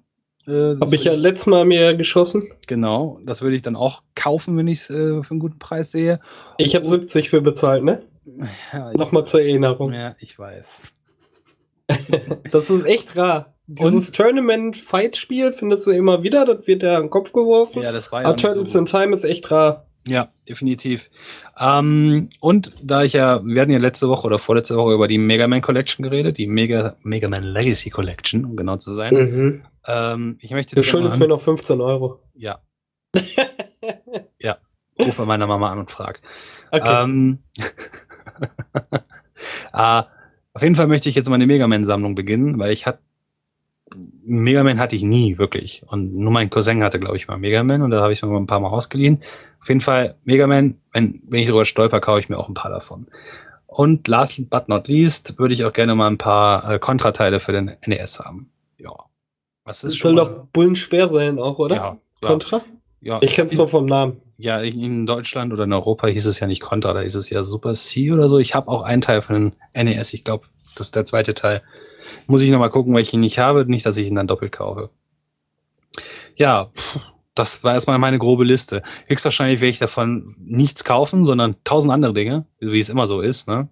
Äh, 0.48 0.76
Habe 0.80 0.96
ich 0.96 1.04
ja 1.04 1.14
letztes 1.14 1.48
Mal 1.48 1.64
mir 1.66 1.96
geschossen. 1.96 2.50
Genau, 2.68 3.20
das 3.26 3.42
würde 3.42 3.56
ich 3.56 3.62
dann 3.62 3.76
auch 3.76 4.04
kaufen, 4.16 4.58
wenn 4.58 4.68
ich 4.68 4.80
es 4.80 4.90
äh, 4.90 5.24
für 5.24 5.32
einen 5.32 5.40
guten 5.40 5.60
Preis 5.60 5.92
sehe. 5.92 6.20
Ich 6.58 6.76
habe 6.76 6.86
70 6.86 7.30
für 7.30 7.42
bezahlt, 7.42 7.84
ne? 7.84 8.02
Ja, 8.74 8.92
Nochmal 8.94 9.26
zur 9.26 9.42
Erinnerung. 9.42 9.94
Ja, 9.94 10.16
ich 10.20 10.38
weiß. 10.38 10.96
das 12.52 12.70
ist 12.70 12.86
echt 12.86 13.16
rar. 13.16 13.56
Dieses 13.68 14.12
Tournament-Fight-Spiel 14.12 15.52
findest 15.52 15.86
du 15.86 15.92
immer 15.92 16.24
wieder, 16.24 16.44
das 16.46 16.66
wird 16.66 16.82
ja 16.82 17.00
den 17.00 17.10
Kopf 17.10 17.34
geworfen. 17.34 17.84
Ja, 17.84 17.92
das 17.92 18.12
war 18.12 18.22
ja. 18.22 18.28
Aber 18.28 18.38
Turtles 18.38 18.72
so 18.72 18.80
in 18.80 18.86
Time 18.86 19.14
ist 19.14 19.24
echt 19.24 19.52
rar. 19.52 19.86
Ja, 20.08 20.30
definitiv. 20.48 21.10
Ähm, 21.60 22.30
und 22.40 22.74
da 22.82 23.04
ich 23.04 23.14
ja, 23.14 23.42
wir 23.46 23.62
hatten 23.62 23.72
ja 23.72 23.78
letzte 23.78 24.10
Woche 24.10 24.26
oder 24.26 24.40
vorletzte 24.40 24.76
Woche 24.76 24.94
über 24.94 25.08
die 25.08 25.18
Mega 25.18 25.48
Man 25.48 25.62
Collection 25.62 26.04
geredet, 26.04 26.38
die 26.38 26.48
Mega, 26.48 26.96
Mega 27.04 27.28
Man 27.28 27.44
Legacy 27.44 27.90
Collection, 27.90 28.46
um 28.46 28.56
genau 28.56 28.78
zu 28.78 28.94
sein. 28.94 29.14
Mhm. 29.14 29.62
Ähm, 29.86 30.38
ich 30.42 30.52
möchte 30.52 30.76
du 30.76 30.84
schuldest 30.84 31.20
mir 31.20 31.28
noch 31.28 31.42
15 31.42 31.80
Euro. 31.82 32.22
Ja. 32.34 32.60
ja. 34.40 34.58
Ruf 35.00 35.16
bei 35.16 35.26
meiner 35.26 35.48
Mama 35.48 35.72
an 35.72 35.80
und 35.80 35.92
frag. 35.92 36.22
Okay. 36.72 37.04
Ähm, 37.04 37.40
äh, 39.74 40.04
auf 40.54 40.62
jeden 40.62 40.76
Fall 40.76 40.88
möchte 40.88 41.10
ich 41.10 41.16
jetzt 41.16 41.30
meine 41.30 41.48
Mega 41.48 41.68
Man-Sammlung 41.68 42.16
beginnen, 42.16 42.60
weil 42.60 42.72
ich 42.72 42.86
hatte 42.86 43.00
Mega 44.24 44.64
Man 44.64 44.80
hatte 44.80 44.96
ich 44.96 45.04
nie 45.04 45.38
wirklich. 45.38 45.84
Und 45.88 46.14
nur 46.14 46.32
mein 46.32 46.50
Cousin 46.50 46.84
hatte, 46.84 47.00
glaube 47.00 47.18
ich, 47.18 47.28
mal 47.28 47.38
Mega 47.38 47.64
Man 47.64 47.82
und 47.82 47.92
da 47.92 48.02
habe 48.02 48.14
ich 48.14 48.22
mir 48.22 48.30
mal 48.30 48.38
ein 48.38 48.48
paar 48.48 48.60
Mal 48.60 48.70
ausgeliehen. 48.70 49.22
Auf 49.62 49.68
jeden 49.68 49.82
Fall, 49.82 50.16
Mega 50.24 50.48
Man, 50.48 50.78
wenn, 50.94 51.22
wenn 51.28 51.40
ich 51.40 51.48
darüber 51.48 51.66
stolper, 51.66 52.00
kaufe 52.00 52.20
ich 52.20 52.30
mir 52.30 52.38
auch 52.38 52.48
ein 52.48 52.54
paar 52.54 52.70
davon. 52.70 53.08
Und 53.66 54.08
last 54.08 54.50
but 54.50 54.68
not 54.68 54.88
least 54.88 55.38
würde 55.38 55.54
ich 55.54 55.64
auch 55.66 55.74
gerne 55.74 55.96
mal 55.96 56.08
ein 56.08 56.18
paar 56.18 56.70
äh, 56.70 56.80
Kontrateile 56.80 57.40
für 57.40 57.52
den 57.52 57.76
NES 57.86 58.20
haben. 58.20 58.52
Ja. 58.78 58.92
Was 59.64 59.84
ist 59.84 59.96
das 59.96 60.02
soll 60.02 60.16
doch 60.16 60.46
bullen 60.52 60.76
schwer 60.76 61.08
sein 61.08 61.40
auch, 61.40 61.60
oder? 61.60 61.76
Ja. 61.76 61.98
Contra? 62.22 62.62
Ja. 63.02 63.20
Ich 63.22 63.34
kenne 63.34 63.50
es 63.50 63.58
nur 63.58 63.68
vom 63.68 63.86
Namen. 63.86 64.22
Ja, 64.42 64.62
in 64.62 65.06
Deutschland 65.06 65.52
oder 65.52 65.66
in 65.66 65.74
Europa 65.74 66.08
hieß 66.08 66.26
es 66.26 66.40
ja 66.40 66.48
nicht 66.48 66.62
Contra, 66.62 66.94
da 66.94 67.02
hieß 67.02 67.16
es 67.16 67.30
ja 67.30 67.44
Super 67.44 67.74
C 67.74 68.14
oder 68.14 68.30
so. 68.30 68.40
Ich 68.40 68.56
habe 68.56 68.70
auch 68.70 68.84
einen 68.84 69.02
Teil 69.02 69.22
von 69.22 69.54
den 69.76 69.86
NES, 69.86 70.14
ich 70.14 70.24
glaube, 70.24 70.46
das 70.78 70.88
ist 70.88 70.96
der 70.96 71.04
zweite 71.04 71.34
Teil. 71.34 71.62
Muss 72.26 72.42
ich 72.42 72.50
nochmal 72.50 72.70
gucken, 72.70 72.94
weil 72.94 73.02
ich 73.02 73.14
ihn 73.14 73.20
nicht 73.20 73.38
habe, 73.38 73.66
nicht, 73.66 73.86
dass 73.86 73.98
ich 73.98 74.08
ihn 74.08 74.16
dann 74.16 74.28
doppelt 74.28 74.54
kaufe. 74.54 74.92
Ja, 76.38 76.72
das 77.36 77.66
war 77.66 77.74
erstmal 77.74 78.00
meine 78.00 78.18
grobe 78.18 78.46
Liste. 78.46 78.82
Höchstwahrscheinlich 79.08 79.60
werde 79.60 79.72
ich 79.72 79.80
davon 79.80 80.38
nichts 80.40 80.86
kaufen, 80.86 81.26
sondern 81.26 81.58
tausend 81.66 81.92
andere 81.92 82.14
Dinge, 82.14 82.46
wie 82.60 82.80
es 82.80 82.88
immer 82.88 83.08
so 83.08 83.20
ist, 83.20 83.50
ne? 83.50 83.68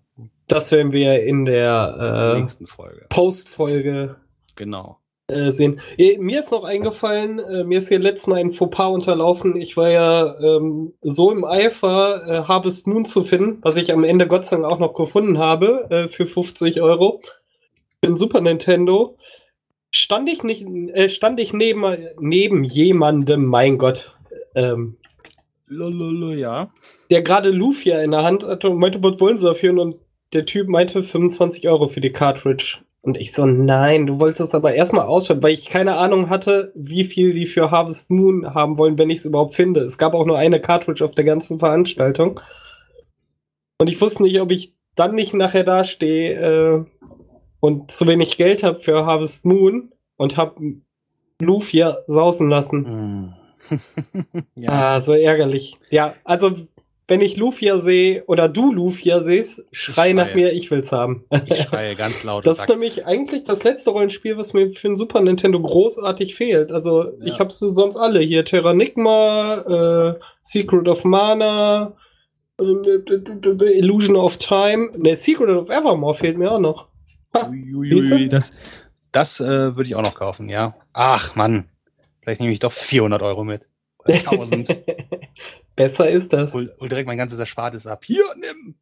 Das 0.48 0.72
werden 0.74 0.92
wir 0.92 1.24
in 1.24 1.46
der 1.46 2.34
äh, 2.36 2.40
nächsten 2.40 2.68
Folge. 2.68 3.06
Postfolge 3.08 4.18
genau. 4.56 5.00
Äh, 5.30 5.52
sehen. 5.52 5.82
Mir 5.98 6.40
ist 6.40 6.54
noch 6.54 6.64
eingefallen, 6.64 7.40
äh, 7.40 7.66
mir 7.66 7.80
ist 7.80 7.90
hier 7.90 8.00
letztes 8.00 8.28
Mal 8.28 8.40
ein 8.40 8.52
Fauxpas 8.52 8.88
unterlaufen. 8.88 9.60
Ich 9.60 9.76
war 9.76 9.90
ja 9.90 10.40
ähm, 10.40 10.94
so 11.02 11.32
im 11.32 11.44
Eifer, 11.44 12.26
äh, 12.26 12.48
Harvest 12.48 12.88
Moon 12.88 13.04
zu 13.04 13.24
finden, 13.24 13.58
was 13.62 13.76
ich 13.76 13.92
am 13.92 14.06
Ende 14.06 14.28
Gott 14.28 14.46
sei 14.46 14.56
Dank 14.56 14.72
auch 14.72 14.80
noch 14.80 14.94
gefunden 14.94 15.38
habe 15.38 15.86
äh, 15.90 16.08
für 16.08 16.28
50 16.28 16.82
Euro. 16.82 17.20
Für 18.02 18.16
Super 18.16 18.40
Nintendo. 18.40 19.18
Stand 19.92 20.30
ich 20.30 20.44
nicht, 20.44 20.66
äh, 20.94 21.10
stand 21.10 21.42
ich 21.42 21.52
neben, 21.52 21.84
neben 22.22 22.64
jemandem, 22.64 23.48
mein 23.48 23.78
Gott, 23.78 24.18
ähm, 24.56 24.96
Lololo, 25.66 26.32
ja. 26.32 26.72
Der 27.10 27.22
gerade 27.22 27.50
Lufia 27.50 28.02
in 28.02 28.12
der 28.12 28.24
Hand 28.24 28.46
hatte 28.46 28.70
und 28.70 28.80
meinte, 28.80 29.04
was 29.04 29.20
wollen 29.20 29.38
sie 29.38 29.46
dafür? 29.46 29.78
Und 29.78 29.98
der 30.32 30.46
Typ 30.46 30.70
meinte 30.70 31.04
25 31.04 31.68
Euro 31.68 31.90
für 31.90 32.00
die 32.00 32.14
Cartridge. 32.14 32.80
Und 33.08 33.16
ich 33.16 33.32
so, 33.32 33.46
nein, 33.46 34.06
du 34.06 34.20
wolltest 34.20 34.54
aber 34.54 34.74
erstmal 34.74 35.06
ausschreiben, 35.06 35.42
weil 35.42 35.54
ich 35.54 35.70
keine 35.70 35.96
Ahnung 35.96 36.30
hatte, 36.30 36.74
wie 36.76 37.06
viel 37.06 37.32
die 37.32 37.46
für 37.46 37.72
Harvest 37.72 38.12
Moon 38.12 38.54
haben 38.54 38.78
wollen, 38.78 38.98
wenn 38.98 39.10
ich 39.10 39.20
es 39.20 39.26
überhaupt 39.26 39.56
finde. 39.56 39.80
Es 39.80 39.98
gab 39.98 40.14
auch 40.14 40.26
nur 40.26 40.38
eine 40.38 40.60
Cartridge 40.60 41.06
auf 41.06 41.16
der 41.16 41.24
ganzen 41.24 41.58
Veranstaltung. 41.58 42.42
Und 43.78 43.90
ich 43.90 44.02
wusste 44.02 44.24
nicht, 44.24 44.42
ob 44.42 44.52
ich 44.52 44.76
dann 44.96 45.16
nicht 45.16 45.34
nachher 45.34 45.64
dastehe 45.64 46.34
äh, 46.34 46.86
und 47.62 47.92
zu 47.92 48.08
wenig 48.08 48.36
Geld 48.36 48.62
habe 48.62 48.78
für 48.78 49.06
Harvest 49.06 49.46
Moon 49.46 49.94
und 50.18 50.36
habe 50.36 50.60
Lufia 51.40 52.00
sausen 52.08 52.50
lassen. 52.50 52.82
Mm. 52.82 53.34
ja. 54.56 54.70
Ah, 54.70 55.00
so 55.00 55.14
ärgerlich. 55.14 55.78
Ja, 55.92 56.14
also 56.26 56.52
wenn 57.08 57.22
ich 57.22 57.38
Lufia 57.38 57.80
sehe 57.80 58.26
oder 58.26 58.50
du 58.50 58.74
Lufia 58.74 59.22
siehst, 59.22 59.66
schrei 59.72 60.12
nach 60.12 60.36
mir, 60.36 60.52
ich 60.52 60.70
will's 60.72 60.92
haben. 60.92 61.24
Ich 61.46 61.62
schreie 61.62 61.96
ganz 61.96 62.24
laut. 62.24 62.46
Das 62.46 62.60
ist 62.60 62.70
nämlich 62.70 63.06
eigentlich 63.06 63.46
das 63.46 63.64
letzte 63.64 63.92
Rollenspiel, 63.92 64.38
was 64.38 64.54
mir 64.54 64.70
für 64.72 64.90
den 64.90 64.96
Super 64.98 65.22
Nintendo 65.22 65.62
großartig 65.62 66.36
fehlt. 66.36 66.72
Also 66.72 67.04
ja. 67.04 67.26
ich 67.26 67.40
habe 67.40 67.52
sonst 67.52 67.96
alle 67.96 68.20
hier: 68.20 68.44
Terranigma, 68.44 70.16
äh, 70.16 70.20
Secret 70.42 70.88
of 70.90 71.06
Mana, 71.06 71.94
äh, 72.60 73.78
Illusion 73.78 74.18
of 74.18 74.38
Time. 74.38 74.92
Ne, 74.98 75.16
Secret 75.16 75.50
of 75.50 75.70
Evermore 75.70 76.14
fehlt 76.14 76.38
mir 76.38 76.52
auch 76.52 76.60
noch. 76.60 76.88
Ha, 77.34 77.50
Uiuiui, 77.50 78.28
das 78.28 78.54
das 79.12 79.40
äh, 79.40 79.76
würde 79.76 79.84
ich 79.84 79.96
auch 79.96 80.04
noch 80.04 80.16
kaufen, 80.16 80.50
ja. 80.50 80.76
Ach 80.94 81.36
Mann, 81.36 81.70
vielleicht 82.22 82.42
nehme 82.42 82.52
ich 82.52 82.60
doch 82.60 82.72
400 82.72 83.22
Euro 83.22 83.44
mit. 83.44 83.66
1000. 84.14 84.78
Besser 85.76 86.10
ist 86.10 86.34
das. 86.34 86.54
Hol, 86.54 86.74
hol 86.80 86.90
direkt 86.90 87.08
mein 87.08 87.18
ganzes 87.18 87.40
Erspartes 87.40 87.88
ab. 87.88 88.04
Hier, 88.06 88.24
nimm! 88.36 88.76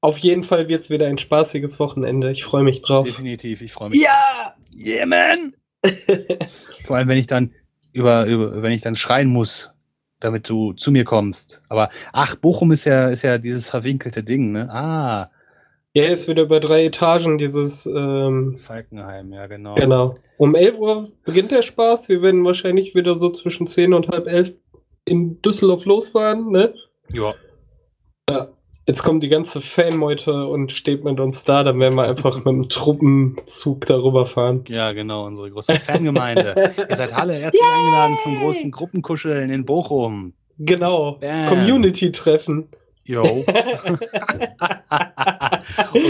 Auf 0.00 0.18
jeden 0.18 0.44
Fall 0.44 0.68
wird 0.68 0.82
es 0.82 0.90
wieder 0.90 1.06
ein 1.06 1.16
spaßiges 1.16 1.80
Wochenende. 1.80 2.30
Ich 2.30 2.44
freue 2.44 2.62
mich 2.62 2.82
drauf. 2.82 3.04
Definitiv, 3.04 3.62
ich 3.62 3.72
freue 3.72 3.90
mich. 3.90 4.02
Ja! 4.02 4.54
Yeah, 4.76 5.06
man! 5.06 5.54
Vor 6.84 6.96
allem, 6.96 7.08
wenn 7.08 7.18
ich 7.18 7.26
dann 7.26 7.52
über, 7.92 8.26
über, 8.26 8.62
wenn 8.62 8.72
ich 8.72 8.82
dann 8.82 8.96
schreien 8.96 9.28
muss, 9.28 9.72
damit 10.20 10.48
du 10.48 10.72
zu 10.72 10.90
mir 10.90 11.04
kommst. 11.04 11.62
Aber 11.68 11.90
ach, 12.12 12.34
Bochum 12.36 12.72
ist 12.72 12.84
ja, 12.84 13.08
ist 13.08 13.22
ja 13.22 13.38
dieses 13.38 13.70
verwinkelte 13.70 14.22
Ding, 14.22 14.52
ne? 14.52 14.68
Ah. 14.70 15.30
Ja, 15.92 16.04
ist 16.08 16.28
wieder 16.28 16.42
über 16.42 16.60
drei 16.60 16.86
Etagen, 16.86 17.38
dieses 17.38 17.86
ähm, 17.86 18.58
Falkenheim, 18.58 19.32
ja, 19.32 19.46
genau. 19.46 19.74
Genau. 19.76 20.18
Um 20.36 20.54
11 20.54 20.78
Uhr 20.78 21.12
beginnt 21.24 21.50
der 21.50 21.62
Spaß. 21.62 22.08
Wir 22.08 22.22
werden 22.22 22.44
wahrscheinlich 22.44 22.94
wieder 22.94 23.14
so 23.14 23.30
zwischen 23.30 23.66
10 23.66 23.94
und 23.94 24.08
halb 24.08 24.26
11 24.26 24.54
in 25.04 25.40
Düsseldorf 25.42 25.84
losfahren, 25.84 26.50
ne? 26.50 26.74
Ja. 27.12 27.34
Ja. 28.28 28.48
Jetzt 28.86 29.02
kommt 29.02 29.22
die 29.22 29.28
ganze 29.28 29.62
Fanmeute 29.62 30.46
und 30.46 30.70
steht 30.70 31.04
mit 31.04 31.18
uns 31.18 31.44
da, 31.44 31.62
dann 31.62 31.80
werden 31.80 31.94
wir 31.94 32.02
einfach 32.04 32.36
mit 32.36 32.46
einem 32.46 32.68
Truppenzug 32.68 33.86
darüber 33.86 34.26
fahren. 34.26 34.64
Ja, 34.68 34.92
genau, 34.92 35.24
unsere 35.24 35.50
große 35.50 35.74
Fangemeinde. 35.76 36.54
Ihr 36.90 36.96
seid 36.96 37.14
alle 37.14 37.32
herzlich 37.32 37.62
eingeladen 37.62 38.16
zum 38.22 38.38
großen 38.40 38.70
Gruppenkuscheln 38.70 39.48
in 39.48 39.64
Bochum. 39.64 40.34
Genau. 40.58 41.18
Community-Treffen. 41.48 42.68
Jo. 43.06 43.22
und 43.22 43.46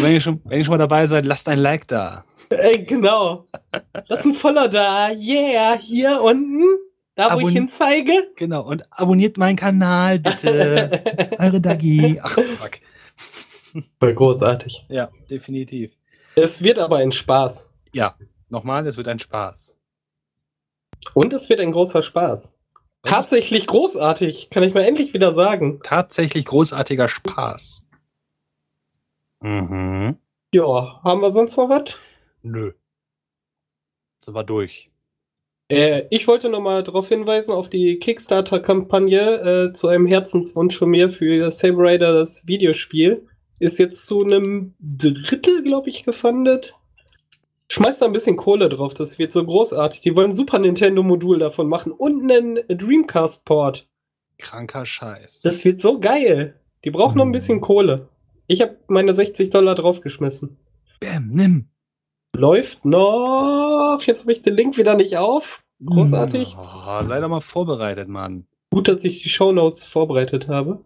wenn 0.03 0.13
ihr, 0.13 0.21
schon, 0.21 0.41
wenn 0.45 0.59
ihr 0.59 0.65
schon 0.65 0.73
mal 0.73 0.79
dabei 0.79 1.07
seid, 1.07 1.27
lasst 1.27 1.49
ein 1.49 1.59
Like 1.59 1.89
da. 1.89 2.25
Ey, 2.51 2.85
genau. 2.85 3.47
Lass 4.09 4.25
ein 4.25 4.35
Voller 4.35 4.69
da. 4.69 5.11
Yeah, 5.11 5.77
hier 5.79 6.21
unten. 6.21 6.63
Da, 7.17 7.27
wo 7.27 7.31
Abon 7.31 7.49
ich 7.49 7.55
hin 7.55 7.69
zeige. 7.69 8.13
Genau, 8.37 8.63
und 8.63 8.85
abonniert 8.91 9.39
meinen 9.39 9.57
Kanal, 9.57 10.19
bitte. 10.19 11.03
Eure 11.39 11.61
Dagi. 11.61 12.19
Ach, 12.23 12.33
fuck. 12.33 12.81
Voll 14.01 14.15
großartig. 14.15 14.85
Ja, 14.88 15.11
definitiv. 15.31 15.97
Es 16.35 16.63
wird 16.63 16.79
aber 16.79 16.99
ein 16.99 17.13
Spaß. 17.13 17.73
Ja, 17.92 18.17
nochmal, 18.49 18.87
es 18.87 18.97
wird 18.97 19.09
ein 19.09 19.19
Spaß. 19.21 19.77
Und 21.13 21.33
es 21.33 21.49
wird 21.49 21.61
ein 21.61 21.71
großer 21.73 22.03
Spaß. 22.03 22.55
Tatsächlich 23.05 23.67
großartig, 23.67 24.50
kann 24.50 24.63
ich 24.63 24.75
mal 24.75 24.85
endlich 24.85 25.15
wieder 25.15 25.33
sagen. 25.35 25.81
Tatsächlich 25.83 26.44
großartiger 26.46 27.09
Spaß. 27.09 27.87
Mhm. 29.40 30.17
Ja, 30.55 31.00
haben 31.02 31.21
wir 31.21 31.31
sonst 31.31 31.57
noch 31.57 31.69
was? 31.69 31.98
Nö. 32.42 32.73
Sind 34.21 34.35
wir 34.35 34.44
durch. 34.44 34.90
Äh, 35.69 36.05
ich 36.11 36.29
wollte 36.29 36.48
nochmal 36.48 36.83
darauf 36.83 37.09
hinweisen, 37.09 37.52
auf 37.52 37.69
die 37.69 37.98
Kickstarter-Kampagne 37.98 39.69
äh, 39.69 39.73
zu 39.73 39.88
einem 39.88 40.07
Herzenswunsch 40.07 40.79
von 40.79 40.90
mir 40.90 41.11
für 41.11 41.50
Saber 41.50 41.85
Rider, 41.85 42.13
das 42.15 42.46
Videospiel. 42.46 43.27
Ist 43.61 43.79
jetzt 43.79 44.07
zu 44.07 44.23
einem 44.23 44.75
Drittel, 44.81 45.63
glaube 45.63 45.88
ich, 45.88 46.05
gefundet. 46.05 46.77
Schmeißt 47.75 48.02
da 48.02 48.06
ein 48.06 48.12
bisschen 48.12 48.37
Kohle 48.37 48.68
drauf, 48.68 48.94
das 48.94 49.18
wird 49.18 49.33
so 49.33 49.44
großartig. 49.44 50.00
Die 50.00 50.14
wollen 50.14 50.31
ein 50.31 50.37
Super 50.37 50.60
Nintendo-Modul 50.60 51.40
davon 51.40 51.66
machen 51.66 51.90
und 51.90 52.22
einen 52.22 52.60
Dreamcast-Port. 52.68 53.88
Kranker 54.38 54.87
Scheiß. 54.87 55.40
Das 55.40 55.64
wird 55.64 55.81
so 55.81 55.98
geil. 55.98 56.60
Die 56.85 56.92
brauchen 56.92 57.14
hm. 57.14 57.18
noch 57.18 57.27
ein 57.27 57.33
bisschen 57.33 57.60
Kohle. 57.60 58.10
Ich 58.46 58.62
habe 58.62 58.79
meine 58.87 59.12
60 59.12 59.50
Dollar 59.50 59.75
draufgeschmissen. 59.75 60.56
Bam, 61.00 61.33
nimm. 61.33 61.68
Läuft 62.37 62.85
noch. 62.85 63.98
Jetzt 64.02 64.22
habe 64.22 64.35
ich 64.35 64.42
den 64.42 64.54
Link 64.54 64.77
wieder 64.77 64.94
nicht 64.94 65.16
auf. 65.16 65.64
Großartig. 65.85 66.56
Oh, 66.56 67.02
sei 67.02 67.18
doch 67.18 67.29
mal 67.29 67.40
vorbereitet, 67.40 68.08
Mann. 68.08 68.46
Gut, 68.70 68.87
dass 68.87 69.02
ich 69.02 69.25
die 69.25 69.29
Shownotes 69.29 69.83
vorbereitet 69.83 70.46
habe. 70.46 70.79